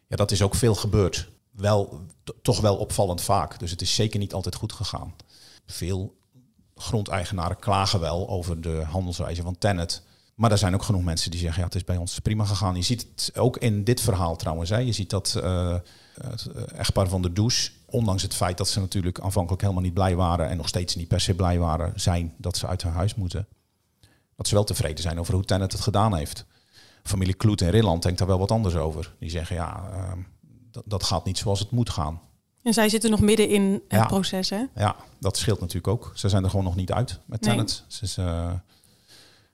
Ja, 0.07 0.17
dat 0.17 0.31
is 0.31 0.43
ook 0.43 0.55
veel 0.55 0.75
gebeurd. 0.75 1.31
Wel, 1.51 2.01
toch 2.43 2.61
wel 2.61 2.77
opvallend 2.77 3.23
vaak. 3.23 3.59
Dus 3.59 3.71
het 3.71 3.81
is 3.81 3.95
zeker 3.95 4.19
niet 4.19 4.35
altijd 4.35 4.55
goed 4.55 4.73
gegaan. 4.73 5.15
Veel 5.67 6.17
grondeigenaren 6.75 7.59
klagen 7.59 8.01
wel 8.01 8.29
over 8.29 8.61
de 8.61 8.85
handelswijze 8.91 9.43
van 9.43 9.59
Tennet. 9.59 10.03
Maar 10.35 10.51
er 10.51 10.59
zijn 10.59 10.75
ook 10.75 10.83
genoeg 10.83 11.05
mensen 11.05 11.31
die 11.31 11.41
zeggen, 11.41 11.59
ja, 11.59 11.67
het 11.67 11.75
is 11.75 11.85
bij 11.85 11.97
ons 11.97 12.19
prima 12.19 12.45
gegaan. 12.45 12.77
Je 12.77 12.83
ziet 12.83 13.07
het 13.15 13.39
ook 13.39 13.57
in 13.57 13.85
dit 13.85 14.01
verhaal 14.01 14.37
trouwens. 14.37 14.71
Hè. 14.71 14.79
Je 14.79 14.93
ziet 14.93 15.11
dat 15.11 15.41
uh, 15.43 15.77
het 16.21 16.47
echtpaar 16.73 17.09
van 17.09 17.23
de 17.23 17.33
douche 17.33 17.71
ondanks 17.87 18.23
het 18.23 18.35
feit 18.35 18.59
dat 18.59 18.69
ze 18.69 18.81
natuurlijk 18.81 19.21
aanvankelijk 19.21 19.63
helemaal 19.63 19.83
niet 19.83 19.95
blij 19.95 20.17
waren 20.17 20.49
en 20.49 20.57
nog 20.57 20.69
steeds 20.69 20.95
niet 20.95 21.09
per 21.09 21.21
se 21.21 21.35
blij 21.35 21.59
waren 21.59 21.93
zijn 22.01 22.35
dat 22.37 22.57
ze 22.57 22.67
uit 22.67 22.83
hun 22.83 22.93
huis 22.93 23.15
moeten, 23.15 23.47
dat 24.37 24.49
ze 24.49 24.55
wel 24.55 24.65
tevreden 24.65 25.03
zijn 25.03 25.21
over 25.21 25.35
hoe 25.35 25.45
Tenet 25.45 25.73
het 25.73 25.81
gedaan 25.81 26.17
heeft. 26.17 26.45
Familie 27.03 27.35
Kloet 27.35 27.61
in 27.61 27.69
Rilland 27.69 28.03
denkt 28.03 28.19
daar 28.19 28.29
wel 28.29 28.39
wat 28.39 28.51
anders 28.51 28.75
over. 28.75 29.15
Die 29.19 29.31
zeggen 29.31 29.57
ja, 29.57 29.91
uh, 29.93 30.13
dat, 30.71 30.83
dat 30.87 31.05
gaat 31.05 31.25
niet 31.25 31.39
zoals 31.39 31.59
het 31.59 31.71
moet 31.71 31.91
gaan. 31.91 32.21
En 32.63 32.75
zij 32.75 32.89
zitten 32.89 33.11
nog 33.11 33.21
midden 33.21 33.49
in 33.49 33.73
het 33.73 34.01
ja. 34.01 34.07
proces, 34.07 34.51
hè? 34.51 34.65
Ja, 34.75 34.97
dat 35.19 35.37
scheelt 35.37 35.61
natuurlijk 35.61 35.87
ook. 35.87 36.13
Ze 36.15 36.29
zijn 36.29 36.45
er 36.45 36.51
gewoon 36.51 36.65
nog 36.65 36.77
niet 36.77 36.93
uit 36.93 37.21
met 37.27 37.43
Tenet. 37.43 37.85
Nee. 38.01 38.11
Ze, 38.11 38.23
uh, 38.23 38.53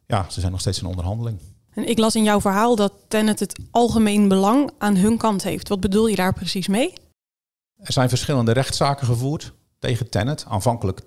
ja, 0.07 0.27
ze 0.31 0.41
zijn 0.41 0.53
nog 0.53 0.61
steeds 0.61 0.81
in 0.81 0.87
onderhandeling. 0.87 1.39
En 1.71 1.89
ik 1.89 1.99
las 1.99 2.15
in 2.15 2.23
jouw 2.23 2.41
verhaal 2.41 2.77
dat 2.77 2.93
Tenet 3.09 3.41
het 3.41 3.59
algemeen 3.71 4.29
belang 4.29 4.71
aan 4.79 4.97
hun 4.97 5.17
kant 5.17 5.43
heeft. 5.43 5.69
Wat 5.69 5.81
bedoel 5.81 6.07
je 6.07 6.17
daar 6.17 6.35
precies 6.35 6.69
mee? 6.69 6.93
Er 7.83 7.93
zijn 7.93 8.09
verschillende 8.09 8.53
rechtszaken 8.53 9.07
gevoerd 9.07 9.53
tegen 9.79 10.11
Tennet. 10.11 10.45
Aanvankelijk 10.49 11.01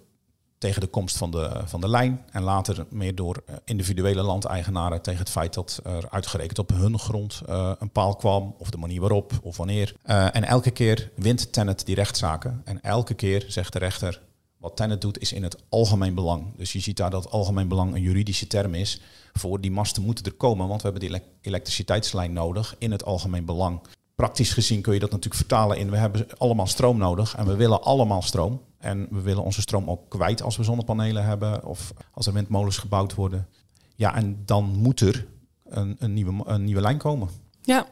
tegen 0.57 0.81
de 0.81 0.87
komst 0.87 1.17
van 1.17 1.31
de, 1.31 1.61
van 1.65 1.81
de 1.81 1.89
lijn 1.89 2.25
en 2.31 2.43
later 2.43 2.85
meer 2.89 3.15
door 3.15 3.43
eh, 3.45 3.55
individuele 3.65 4.21
landeigenaren 4.21 5.01
tegen 5.01 5.19
het 5.19 5.29
feit 5.29 5.53
dat 5.53 5.79
er 5.83 6.09
uitgerekend 6.09 6.59
op 6.59 6.69
hun 6.69 6.99
grond 6.99 7.41
uh, 7.49 7.71
een 7.79 7.91
paal 7.91 8.15
kwam 8.15 8.55
of 8.57 8.69
de 8.69 8.77
manier 8.77 8.99
waarop 8.99 9.31
of 9.41 9.57
wanneer. 9.57 9.95
Uh, 10.05 10.35
en 10.35 10.43
elke 10.43 10.71
keer 10.71 11.11
wint 11.15 11.53
Tennet 11.53 11.85
die 11.85 11.95
rechtszaken 11.95 12.61
en 12.63 12.81
elke 12.81 13.13
keer 13.13 13.45
zegt 13.47 13.73
de 13.73 13.79
rechter 13.79 14.21
wat 14.57 14.75
Tennet 14.75 15.01
doet 15.01 15.19
is 15.19 15.33
in 15.33 15.43
het 15.43 15.57
algemeen 15.69 16.15
belang. 16.15 16.57
Dus 16.57 16.73
je 16.73 16.79
ziet 16.79 16.97
daar 16.97 17.09
dat 17.09 17.31
algemeen 17.31 17.67
belang 17.67 17.93
een 17.93 18.01
juridische 18.01 18.47
term 18.47 18.73
is 18.73 19.01
voor 19.33 19.61
die 19.61 19.71
masten 19.71 20.03
moeten 20.03 20.25
er 20.25 20.33
komen, 20.33 20.67
want 20.67 20.81
we 20.81 20.89
hebben 20.89 21.09
die 21.09 21.21
elektriciteitslijn 21.41 22.33
nodig 22.33 22.75
in 22.77 22.91
het 22.91 23.05
algemeen 23.05 23.45
belang 23.45 23.81
praktisch 24.15 24.53
gezien 24.53 24.81
kun 24.81 24.93
je 24.93 24.99
dat 24.99 25.11
natuurlijk 25.11 25.39
vertalen 25.39 25.77
in 25.77 25.89
we 25.89 25.97
hebben 25.97 26.27
allemaal 26.37 26.67
stroom 26.67 26.97
nodig 26.97 27.35
en 27.35 27.45
we 27.45 27.55
willen 27.55 27.81
allemaal 27.83 28.21
stroom. 28.21 28.61
En 28.77 29.07
we 29.11 29.21
willen 29.21 29.43
onze 29.43 29.61
stroom 29.61 29.89
ook 29.89 30.09
kwijt 30.09 30.41
als 30.41 30.57
we 30.57 30.63
zonnepanelen 30.63 31.25
hebben 31.25 31.65
of 31.65 31.93
als 32.13 32.27
er 32.27 32.33
windmolens 32.33 32.77
gebouwd 32.77 33.15
worden. 33.15 33.47
Ja, 33.95 34.15
en 34.15 34.41
dan 34.45 34.65
moet 34.65 34.99
er 34.99 35.27
een, 35.65 35.95
een, 35.99 36.13
nieuwe, 36.13 36.43
een 36.45 36.63
nieuwe 36.63 36.81
lijn 36.81 36.97
komen. 36.97 37.29
Ja. 37.61 37.87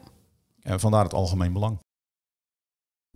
En 0.62 0.80
vandaar 0.80 1.04
het 1.04 1.14
algemeen 1.14 1.52
belang. 1.52 1.78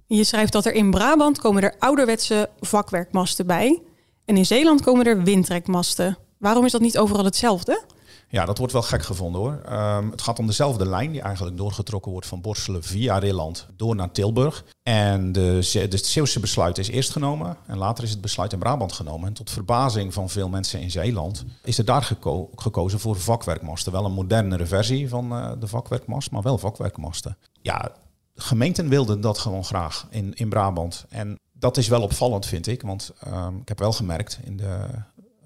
Je 0.06 0.24
schrijft 0.24 0.52
dat 0.52 0.64
er 0.64 0.74
in 0.74 0.90
Brabant 0.90 1.38
komen 1.38 1.62
er 1.62 1.74
ouderwetse 1.78 2.50
vakwerkmasten 2.60 3.46
bij. 3.46 3.82
En 4.24 4.36
in 4.36 4.46
Zeeland 4.46 4.82
komen 4.82 5.06
er 5.06 5.22
windtrekmasten. 5.22 6.18
Waarom 6.38 6.64
is 6.64 6.72
dat 6.72 6.80
niet 6.80 6.98
overal 6.98 7.24
hetzelfde? 7.24 7.82
Ja, 8.30 8.44
dat 8.44 8.58
wordt 8.58 8.72
wel 8.72 8.82
gek 8.82 9.02
gevonden 9.02 9.40
hoor. 9.40 9.60
Um, 9.72 10.10
het 10.10 10.22
gaat 10.22 10.38
om 10.38 10.46
dezelfde 10.46 10.86
lijn 10.86 11.12
die 11.12 11.20
eigenlijk 11.20 11.56
doorgetrokken 11.56 12.12
wordt 12.12 12.26
van 12.26 12.40
Borselen 12.40 12.82
via 12.82 13.18
Rilland 13.18 13.66
door 13.76 13.94
naar 13.94 14.10
Tilburg. 14.10 14.64
En 14.82 15.32
de, 15.32 15.86
de 15.88 15.96
Zeeuwse 15.96 16.40
besluit 16.40 16.78
is 16.78 16.88
eerst 16.88 17.10
genomen 17.10 17.56
en 17.66 17.78
later 17.78 18.04
is 18.04 18.10
het 18.10 18.20
besluit 18.20 18.52
in 18.52 18.58
Brabant 18.58 18.92
genomen. 18.92 19.26
En 19.28 19.32
tot 19.32 19.50
verbazing 19.50 20.14
van 20.14 20.28
veel 20.28 20.48
mensen 20.48 20.80
in 20.80 20.90
Zeeland 20.90 21.44
is 21.62 21.78
er 21.78 21.84
daar 21.84 22.02
geko 22.02 22.50
gekozen 22.54 23.00
voor 23.00 23.16
vakwerkmasten. 23.16 23.92
Wel 23.92 24.04
een 24.04 24.12
modernere 24.12 24.66
versie 24.66 25.08
van 25.08 25.32
uh, 25.32 25.50
de 25.58 25.66
vakwerkmast, 25.66 26.30
maar 26.30 26.42
wel 26.42 26.58
vakwerkmasten. 26.58 27.36
Ja, 27.60 27.92
gemeenten 28.34 28.88
wilden 28.88 29.20
dat 29.20 29.38
gewoon 29.38 29.64
graag 29.64 30.06
in, 30.10 30.34
in 30.34 30.48
Brabant. 30.48 31.06
En 31.08 31.38
dat 31.52 31.76
is 31.76 31.88
wel 31.88 32.02
opvallend, 32.02 32.46
vind 32.46 32.66
ik. 32.66 32.82
Want 32.82 33.12
um, 33.26 33.58
ik 33.60 33.68
heb 33.68 33.78
wel 33.78 33.92
gemerkt 33.92 34.38
in 34.44 34.56
de 34.56 34.86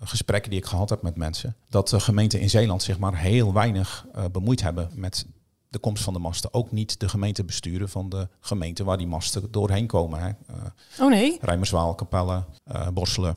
gesprekken 0.04 0.50
die 0.50 0.60
ik 0.60 0.66
gehad 0.66 0.90
heb 0.90 1.02
met 1.02 1.16
mensen, 1.16 1.56
dat 1.68 1.88
de 1.88 2.00
gemeenten 2.00 2.40
in 2.40 2.50
Zeeland 2.50 2.82
zich 2.82 2.98
maar 2.98 3.18
heel 3.18 3.52
weinig 3.52 4.06
uh, 4.16 4.24
bemoeid 4.32 4.62
hebben 4.62 4.90
met 4.94 5.26
de 5.68 5.78
komst 5.78 6.02
van 6.02 6.12
de 6.12 6.18
masten. 6.18 6.54
Ook 6.54 6.72
niet 6.72 7.00
de 7.00 7.08
gemeentebesturen 7.08 7.88
van 7.88 8.08
de 8.08 8.28
gemeente 8.40 8.84
waar 8.84 8.98
die 8.98 9.06
masten 9.06 9.50
doorheen 9.50 9.86
komen. 9.86 10.20
Hè. 10.20 10.28
Uh, 10.28 10.56
oh 11.00 11.10
nee? 11.10 11.38
Rijmerswaal, 11.40 11.94
Capelle, 11.94 12.44
uh, 12.72 12.88
Borselen. 12.88 13.36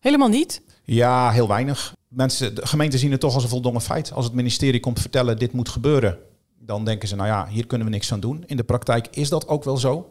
Helemaal 0.00 0.28
niet? 0.28 0.62
Ja, 0.84 1.30
heel 1.30 1.48
weinig. 1.48 1.94
Mensen, 2.08 2.54
de 2.54 2.66
gemeenten 2.66 2.98
zien 2.98 3.10
het 3.10 3.20
toch 3.20 3.34
als 3.34 3.42
een 3.42 3.48
voldongen 3.48 3.80
feit. 3.80 4.12
Als 4.12 4.24
het 4.24 4.34
ministerie 4.34 4.80
komt 4.80 5.00
vertellen 5.00 5.38
dit 5.38 5.52
moet 5.52 5.68
gebeuren, 5.68 6.18
dan 6.58 6.84
denken 6.84 7.08
ze, 7.08 7.16
nou 7.16 7.28
ja, 7.28 7.48
hier 7.48 7.66
kunnen 7.66 7.86
we 7.86 7.92
niks 7.92 8.12
aan 8.12 8.20
doen. 8.20 8.44
In 8.46 8.56
de 8.56 8.64
praktijk 8.64 9.06
is 9.10 9.28
dat 9.28 9.48
ook 9.48 9.64
wel 9.64 9.76
zo. 9.76 10.10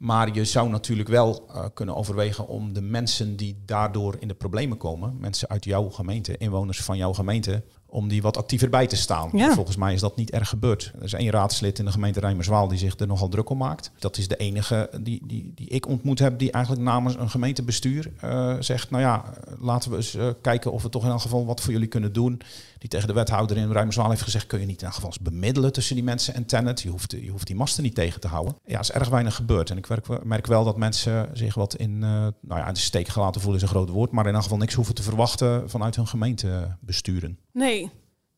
Maar 0.00 0.34
je 0.34 0.44
zou 0.44 0.68
natuurlijk 0.68 1.08
wel 1.08 1.46
uh, 1.48 1.64
kunnen 1.74 1.96
overwegen 1.96 2.48
om 2.48 2.72
de 2.72 2.80
mensen 2.80 3.36
die 3.36 3.62
daardoor 3.64 4.16
in 4.18 4.28
de 4.28 4.34
problemen 4.34 4.76
komen, 4.76 5.16
mensen 5.18 5.48
uit 5.48 5.64
jouw 5.64 5.88
gemeente, 5.88 6.36
inwoners 6.36 6.82
van 6.82 6.96
jouw 6.96 7.12
gemeente, 7.12 7.64
om 7.90 8.08
die 8.08 8.22
wat 8.22 8.36
actiever 8.36 8.70
bij 8.70 8.86
te 8.86 8.96
staan. 8.96 9.30
Ja. 9.32 9.54
Volgens 9.54 9.76
mij 9.76 9.94
is 9.94 10.00
dat 10.00 10.16
niet 10.16 10.30
erg 10.30 10.48
gebeurd. 10.48 10.92
Er 10.98 11.04
is 11.04 11.12
één 11.12 11.30
raadslid 11.30 11.78
in 11.78 11.84
de 11.84 11.90
gemeente 11.90 12.20
Rijmerswaal 12.20 12.68
die 12.68 12.78
zich 12.78 12.98
er 12.98 13.06
nogal 13.06 13.28
druk 13.28 13.50
om 13.50 13.58
maakt. 13.58 13.90
Dat 13.98 14.16
is 14.16 14.28
de 14.28 14.36
enige 14.36 14.90
die, 15.00 15.20
die, 15.24 15.52
die 15.54 15.68
ik 15.68 15.88
ontmoet 15.88 16.18
heb 16.18 16.38
die 16.38 16.50
eigenlijk 16.50 16.84
namens 16.84 17.14
een 17.14 17.30
gemeentebestuur 17.30 18.12
eh, 18.20 18.56
zegt... 18.60 18.90
nou 18.90 19.02
ja, 19.02 19.24
laten 19.58 19.90
we 19.90 19.96
eens 19.96 20.14
eh, 20.14 20.28
kijken 20.40 20.72
of 20.72 20.82
we 20.82 20.88
toch 20.88 21.04
in 21.04 21.10
elk 21.10 21.20
geval 21.20 21.46
wat 21.46 21.60
voor 21.60 21.72
jullie 21.72 21.88
kunnen 21.88 22.12
doen. 22.12 22.40
Die 22.78 22.88
tegen 22.88 23.08
de 23.08 23.14
wethouder 23.14 23.56
in 23.56 23.72
Rijmerswaal 23.72 24.10
heeft 24.10 24.22
gezegd... 24.22 24.46
kun 24.46 24.60
je 24.60 24.66
niet 24.66 24.80
in 24.80 24.84
elk 24.84 24.94
geval 24.94 25.10
eens 25.10 25.20
bemiddelen 25.20 25.72
tussen 25.72 25.94
die 25.94 26.04
mensen 26.04 26.34
en 26.34 26.46
Tennet. 26.46 26.80
Je 26.80 26.88
hoeft, 26.88 27.10
je 27.10 27.30
hoeft 27.30 27.46
die 27.46 27.56
masten 27.56 27.82
niet 27.82 27.94
tegen 27.94 28.20
te 28.20 28.28
houden. 28.28 28.56
Ja, 28.66 28.74
er 28.74 28.80
is 28.80 28.90
erg 28.90 29.08
weinig 29.08 29.34
gebeurd. 29.34 29.70
En 29.70 29.76
ik 29.76 29.86
werk, 29.86 30.24
merk 30.24 30.46
wel 30.46 30.64
dat 30.64 30.76
mensen 30.76 31.28
zich 31.32 31.54
wat 31.54 31.76
in, 31.76 31.92
eh, 32.02 32.10
nou 32.40 32.60
ja, 32.60 32.66
in 32.66 32.74
de 32.74 32.80
steek 32.80 33.08
gelaten 33.08 33.40
voelen 33.40 33.60
is 33.60 33.66
een 33.66 33.74
groot 33.74 33.88
woord... 33.88 34.10
maar 34.10 34.26
in 34.26 34.34
elk 34.34 34.42
geval 34.42 34.58
niks 34.58 34.74
hoeven 34.74 34.94
te 34.94 35.02
verwachten 35.02 35.70
vanuit 35.70 35.96
hun 35.96 36.06
gemeentebesturen. 36.06 37.38
Nee. 37.52 37.79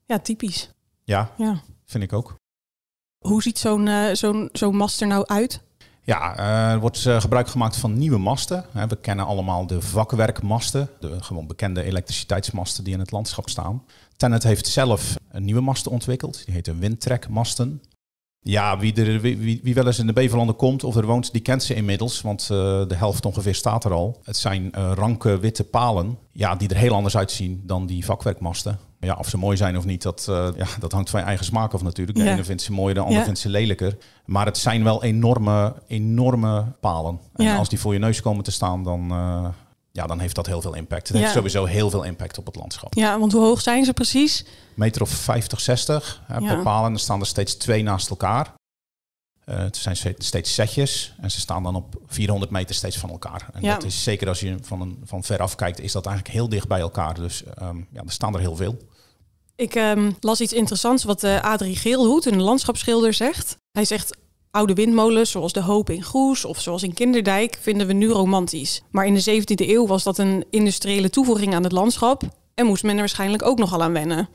Ja, 0.07 0.19
typisch. 0.19 0.71
Ja, 1.05 1.31
Ja. 1.37 1.61
vind 1.85 2.05
ik 2.05 2.13
ook. 2.13 2.35
Hoe 3.19 3.43
ziet 3.43 3.59
zo'n 3.59 3.89
eh, 3.89 4.15
zo'n 4.15 4.49
zo'n 4.53 4.77
mast 4.77 5.01
er 5.01 5.07
nou 5.07 5.27
uit? 5.27 5.61
Ja, 6.05 6.37
eh, 6.37 6.73
er 6.73 6.81
wordt 6.81 7.07
eh, 7.07 7.21
gebruik 7.21 7.49
gemaakt 7.49 7.77
van 7.77 7.99
nieuwe 7.99 8.19
masten. 8.19 8.65
We 8.89 8.97
kennen 8.97 9.27
allemaal 9.27 9.67
de 9.67 9.81
vakwerkmasten, 9.81 10.89
de 11.01 11.23
gewoon 11.23 11.47
bekende 11.47 11.83
elektriciteitsmasten 11.83 12.85
die 12.85 12.93
in 12.93 12.99
het 12.99 13.11
landschap 13.11 13.49
staan. 13.49 13.85
Tennet 14.17 14.43
heeft 14.43 14.67
zelf 14.67 15.15
een 15.31 15.45
nieuwe 15.45 15.61
masten 15.61 15.91
ontwikkeld, 15.91 16.45
die 16.45 16.55
heten 16.55 16.79
windtrekmasten. 16.79 17.83
Ja, 18.45 18.79
wie, 18.79 18.95
er, 18.95 19.21
wie, 19.21 19.75
wel 19.75 19.87
eens 19.87 19.99
in 19.99 20.07
de 20.07 20.13
Beverlanden 20.13 20.57
komt 20.57 20.85
of 20.85 20.97
er 20.97 21.07
woont, 21.07 21.33
die 21.33 21.41
kent 21.41 21.63
ze 21.63 21.75
inmiddels, 21.75 22.21
want 22.21 22.41
eh, 22.43 22.49
de 22.89 22.95
helft 22.95 23.27
ongeveer 23.27 23.55
staat 23.55 23.85
er 23.85 23.93
al. 23.93 24.21
Het 24.25 24.37
zijn 24.37 24.73
eh, 24.73 24.93
ranke 24.95 25.39
witte 25.39 25.65
palen, 25.65 26.19
ja, 26.33 26.55
die 26.57 26.69
er 26.69 26.77
heel 26.77 26.95
anders 26.95 27.17
uitzien 27.17 27.63
dan 27.65 27.87
die 27.87 28.05
vakwerkmasten. 28.05 28.79
Ja, 29.01 29.17
of 29.19 29.29
ze 29.29 29.37
mooi 29.39 29.57
zijn 29.57 29.77
of 29.77 29.85
niet, 29.85 30.03
dat, 30.03 30.27
eh, 30.29 30.49
ja, 30.57 30.67
dat 30.79 30.93
hangt 30.93 31.11
van 31.11 31.21
je 31.21 31.27
eigen 31.27 31.45
smaak 31.45 31.73
af 31.75 31.83
natuurlijk. 31.83 32.19
De 32.19 32.25
Ja. 32.25 32.33
ene 32.33 32.45
vindt 32.45 32.63
ze 32.63 32.73
mooi, 32.73 32.95
de 32.95 33.01
ander 33.01 33.19
Ja. 33.19 33.25
vindt 33.25 33.39
ze 33.39 33.49
lelijker. 33.49 33.97
Maar 34.25 34.47
het 34.47 34.59
zijn 34.59 34.85
wel 34.85 35.03
enorme, 35.03 35.75
enorme 35.87 36.65
palen. 36.81 37.19
En 37.35 37.45
Ja. 37.45 37.57
als 37.57 37.69
die 37.69 37.81
voor 37.81 37.93
je 37.93 37.99
neus 37.99 38.21
komen 38.21 38.45
te 38.45 38.51
staan, 38.53 38.85
dan, 38.85 39.13
ja, 39.93 40.07
dan 40.07 40.21
heeft 40.21 40.35
dat 40.35 40.47
heel 40.47 40.61
veel 40.61 40.75
impact. 40.75 41.09
Het 41.09 41.17
Ja. 41.17 41.23
heeft 41.23 41.35
sowieso 41.35 41.65
heel 41.65 41.91
veel 41.91 42.03
impact 42.03 42.39
op 42.39 42.47
het 42.47 42.57
landschap. 42.57 42.95
Ja, 42.95 43.19
want 43.19 43.33
hoe 43.33 43.43
hoog 43.45 43.61
zijn 43.61 43.85
ze 43.85 43.93
precies? 43.93 44.45
Meter 44.75 45.03
of 45.03 45.09
50, 45.11 45.61
60 45.61 46.23
hè, 46.27 46.39
Ja. 46.39 46.55
per 46.55 46.63
palen. 46.63 46.93
Er 46.93 46.99
staan 47.01 47.21
er 47.21 47.27
steeds 47.27 47.55
twee 47.55 47.83
naast 47.83 48.11
elkaar. 48.11 48.55
Eh, 49.45 49.59
het 49.59 49.77
zijn 49.77 49.97
ste- 49.97 50.15
steeds 50.19 50.55
setjes 50.55 51.15
en 51.21 51.31
ze 51.31 51.41
staan 51.41 51.63
dan 51.63 51.75
op 51.77 51.95
400 52.07 52.51
meter 52.51 52.75
steeds 52.75 52.97
van 52.99 53.11
elkaar. 53.11 53.49
En 53.53 53.63
Ja. 53.63 53.75
dat 53.75 53.85
is 53.85 54.03
zeker 54.03 54.29
als 54.29 54.41
je 54.41 54.57
van, 54.63 54.81
een, 54.81 55.01
van 55.05 55.25
veraf 55.25 55.55
kijkt, 55.55 55.81
is 55.81 55.93
dat 55.93 56.07
eigenlijk 56.07 56.37
heel 56.37 56.49
dicht 56.49 56.69
bij 56.69 56.81
elkaar. 56.81 57.15
Dus 57.15 57.45
ehm, 57.45 57.77
ja, 57.93 58.03
er 58.07 58.13
staan 58.13 58.35
er 58.35 58.41
heel 58.41 58.57
veel. 58.57 58.77
Ik 59.57 59.75
ehm, 59.75 60.13
las 60.21 60.41
iets 60.41 60.53
interessants 60.53 61.05
wat 61.05 61.25
eh, 61.25 61.41
Adrie 61.41 61.77
Geelhoed, 61.77 62.27
een 62.27 62.43
landschapsschilder, 62.43 63.15
zegt. 63.15 63.57
Hij 63.73 63.85
zegt, 63.85 64.17
oude 64.53 64.75
windmolens 64.75 65.31
zoals 65.31 65.53
de 65.53 65.61
Hoop 65.61 65.91
in 65.91 66.03
Goes 66.03 66.45
of 66.45 66.61
zoals 66.61 66.83
in 66.83 66.95
Kinderdijk 66.95 67.59
vinden 67.61 67.87
we 67.87 67.93
nu 67.93 68.09
romantisch. 68.09 68.83
Maar 68.91 69.07
in 69.07 69.15
de 69.15 69.41
17e 69.41 69.69
eeuw 69.69 69.87
was 69.87 70.03
dat 70.03 70.19
een 70.19 70.45
industriële 70.51 71.11
toevoeging 71.11 71.55
aan 71.55 71.63
het 71.63 71.73
landschap 71.73 72.23
en 72.55 72.67
moest 72.67 72.83
men 72.83 72.93
er 72.93 72.99
waarschijnlijk 72.99 73.43
ook 73.45 73.59
nogal 73.59 73.83
aan 73.83 73.93
wennen. 73.93 74.29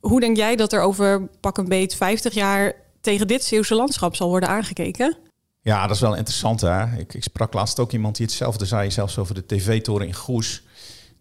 Hoe 0.00 0.20
denk 0.20 0.36
jij 0.36 0.56
dat 0.56 0.72
er 0.72 0.80
over 0.80 1.28
pak 1.40 1.58
een 1.58 1.68
beet 1.68 1.94
50 1.94 2.34
jaar 2.34 2.74
tegen 3.00 3.26
dit 3.26 3.44
Zeeuwse 3.44 3.74
landschap 3.74 4.16
zal 4.16 4.28
worden 4.28 4.48
aangekeken? 4.48 5.16
Ja, 5.60 5.86
dat 5.86 5.96
is 5.96 6.02
wel 6.02 6.16
interessant. 6.16 6.60
Hè? 6.60 6.98
Ik, 6.98 7.14
ik 7.14 7.22
sprak 7.22 7.52
laatst 7.52 7.78
ook 7.78 7.92
iemand 7.92 8.16
die 8.16 8.26
hetzelfde 8.26 8.64
zei, 8.64 8.90
zelfs 8.90 9.18
over 9.18 9.34
de 9.34 9.46
tv-toren 9.46 10.06
in 10.06 10.14
Goes. 10.14 10.62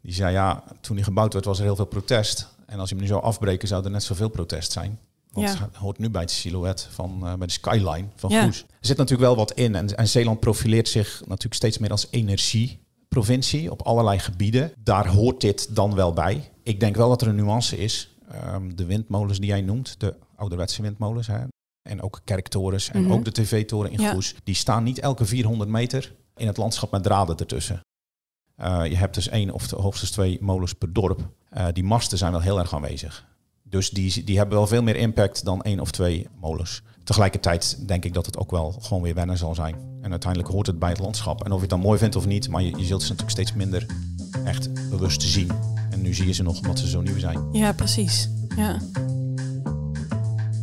Die 0.02 0.14
zei, 0.14 0.32
ja, 0.34 0.64
toen 0.82 0.96
die 0.96 1.06
gebouwd 1.06 1.34
werd 1.34 1.46
was 1.46 1.58
er 1.58 1.64
heel 1.64 1.76
veel 1.76 1.86
protest. 1.86 2.48
En 2.66 2.80
als 2.80 2.90
je 2.90 2.96
hem 2.96 3.04
nu 3.04 3.10
zou 3.10 3.24
afbreken, 3.24 3.68
zou 3.68 3.84
er 3.84 3.92
net 3.92 4.04
zoveel 4.04 4.30
protest 4.30 4.72
zijn. 4.72 5.00
Want 5.32 5.48
Ja. 5.48 5.66
het 5.66 5.76
hoort 5.76 5.98
nu 5.98 6.10
bij 6.10 6.22
het 6.22 6.32
silhouet 6.32 6.88
van 6.92 7.28
eh, 7.28 7.34
bij 7.34 7.48
de 7.48 7.54
skyline 7.54 8.08
van 8.16 8.30
Ja. 8.30 8.44
Goes. 8.44 8.62
Er 8.62 8.68
zit 8.88 8.98
natuurlijk 8.98 9.28
wel 9.28 9.36
wat 9.38 9.52
in. 9.52 9.76
En, 9.76 9.98
en 9.98 10.08
Zeeland 10.08 10.40
profileert 10.40 10.88
zich 10.88 11.20
natuurlijk 11.26 11.54
steeds 11.54 11.78
meer 11.78 11.92
als 11.92 12.08
energieprovincie 12.10 13.72
op 13.72 13.82
allerlei 13.82 14.20
gebieden. 14.20 14.72
Daar 14.84 15.08
hoort 15.08 15.42
dit 15.42 15.76
dan 15.76 15.96
wel 15.96 16.14
bij. 16.14 16.52
Ik 16.64 16.80
denk 16.80 16.96
wel 16.96 17.10
dat 17.10 17.22
er 17.22 17.28
een 17.28 17.36
nuance 17.36 17.78
is. 17.78 18.16
Ehm, 18.32 18.76
de 18.76 18.86
windmolens 18.86 19.40
die 19.40 19.48
jij 19.50 19.62
noemt, 19.62 20.00
de 20.00 20.16
ouderwetse 20.36 20.82
windmolens, 20.82 21.28
hè, 21.28 21.40
en 21.90 22.02
ook 22.02 22.22
kerktorens 22.24 22.90
en 22.90 23.02
Mhm. 23.04 23.12
ook 23.12 23.26
de 23.26 23.32
tv-toren 23.32 23.92
in 23.92 24.02
Ja. 24.02 24.12
Goes, 24.12 24.36
die 24.44 24.56
staan 24.56 24.84
niet 24.84 25.00
elke 25.00 25.26
400 25.26 25.70
meter 25.70 26.16
in 26.36 26.48
het 26.48 26.58
landschap 26.58 26.92
met 26.92 27.04
draden 27.04 27.38
ertussen. 27.38 27.82
Eh, 28.56 28.86
je 28.86 28.96
hebt 28.96 29.14
dus 29.16 29.28
één 29.30 29.52
of 29.52 29.72
hoogstens 29.72 30.12
twee 30.12 30.38
molens 30.42 30.74
per 30.74 30.94
dorp. 30.94 31.30
Eh, 31.50 31.66
die 31.74 31.84
masten 31.84 32.18
zijn 32.18 32.32
wel 32.32 32.42
heel 32.42 32.60
erg 32.60 32.74
aanwezig. 32.74 33.26
Dus 33.70 33.90
die, 33.90 34.24
die 34.24 34.38
hebben 34.38 34.58
wel 34.58 34.68
veel 34.68 34.84
meer 34.84 34.96
impact 34.96 35.46
dan 35.46 35.62
één 35.62 35.80
of 35.80 35.92
twee 35.92 36.28
molens. 36.40 36.82
Tegelijkertijd 37.04 37.88
denk 37.88 38.06
ik 38.06 38.14
dat 38.14 38.26
het 38.26 38.38
ook 38.38 38.52
wel 38.52 38.76
gewoon 38.80 39.04
weer 39.04 39.14
wennen 39.14 39.38
zal 39.38 39.56
zijn. 39.56 39.76
En 40.02 40.12
uiteindelijk 40.12 40.52
hoort 40.52 40.68
het 40.68 40.80
bij 40.80 40.90
het 40.90 41.00
landschap. 41.00 41.44
En 41.44 41.50
of 41.50 41.56
je 41.56 41.62
het 41.62 41.70
dan 41.70 41.80
mooi 41.80 42.00
vindt 42.00 42.16
of 42.16 42.26
niet, 42.26 42.50
maar 42.50 42.62
je, 42.62 42.70
zult 42.70 43.02
ze 43.02 43.10
natuurlijk 43.10 43.30
steeds 43.30 43.54
minder 43.54 43.86
echt 44.44 44.90
bewust 44.90 45.22
zien. 45.22 45.52
En 45.90 46.02
nu 46.02 46.14
zie 46.14 46.28
je 46.28 46.34
ze 46.34 46.44
nog 46.44 46.58
omdat 46.58 46.80
ze 46.80 46.88
zo 46.88 47.02
nieuw 47.02 47.20
zijn. 47.20 47.40
Ja, 47.52 47.74
precies. 47.74 48.30
Ja. 48.56 48.78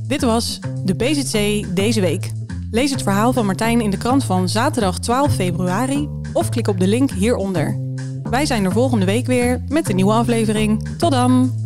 Dit 0.06 0.22
was 0.22 0.58
de 0.84 0.94
BZC 0.94 1.66
deze 1.74 2.00
week. 2.00 2.32
Lees 2.70 2.90
het 2.90 3.02
verhaal 3.02 3.32
van 3.32 3.46
Martijn 3.46 3.80
in 3.80 3.90
de 3.90 3.96
krant 3.96 4.24
van 4.24 4.48
zaterdag 4.48 4.98
12 4.98 5.34
februari 5.34 6.08
of 6.32 6.48
klik 6.48 6.68
op 6.68 6.80
de 6.80 6.86
link 6.86 7.10
hieronder. 7.10 7.78
Wij 8.22 8.46
zijn 8.46 8.64
er 8.64 8.72
volgende 8.72 9.06
week 9.06 9.26
weer 9.26 9.64
met 9.68 9.88
een 9.88 9.96
nieuwe 9.96 10.12
aflevering. 10.12 10.88
Tot 10.98 11.10
dan! 11.10 11.65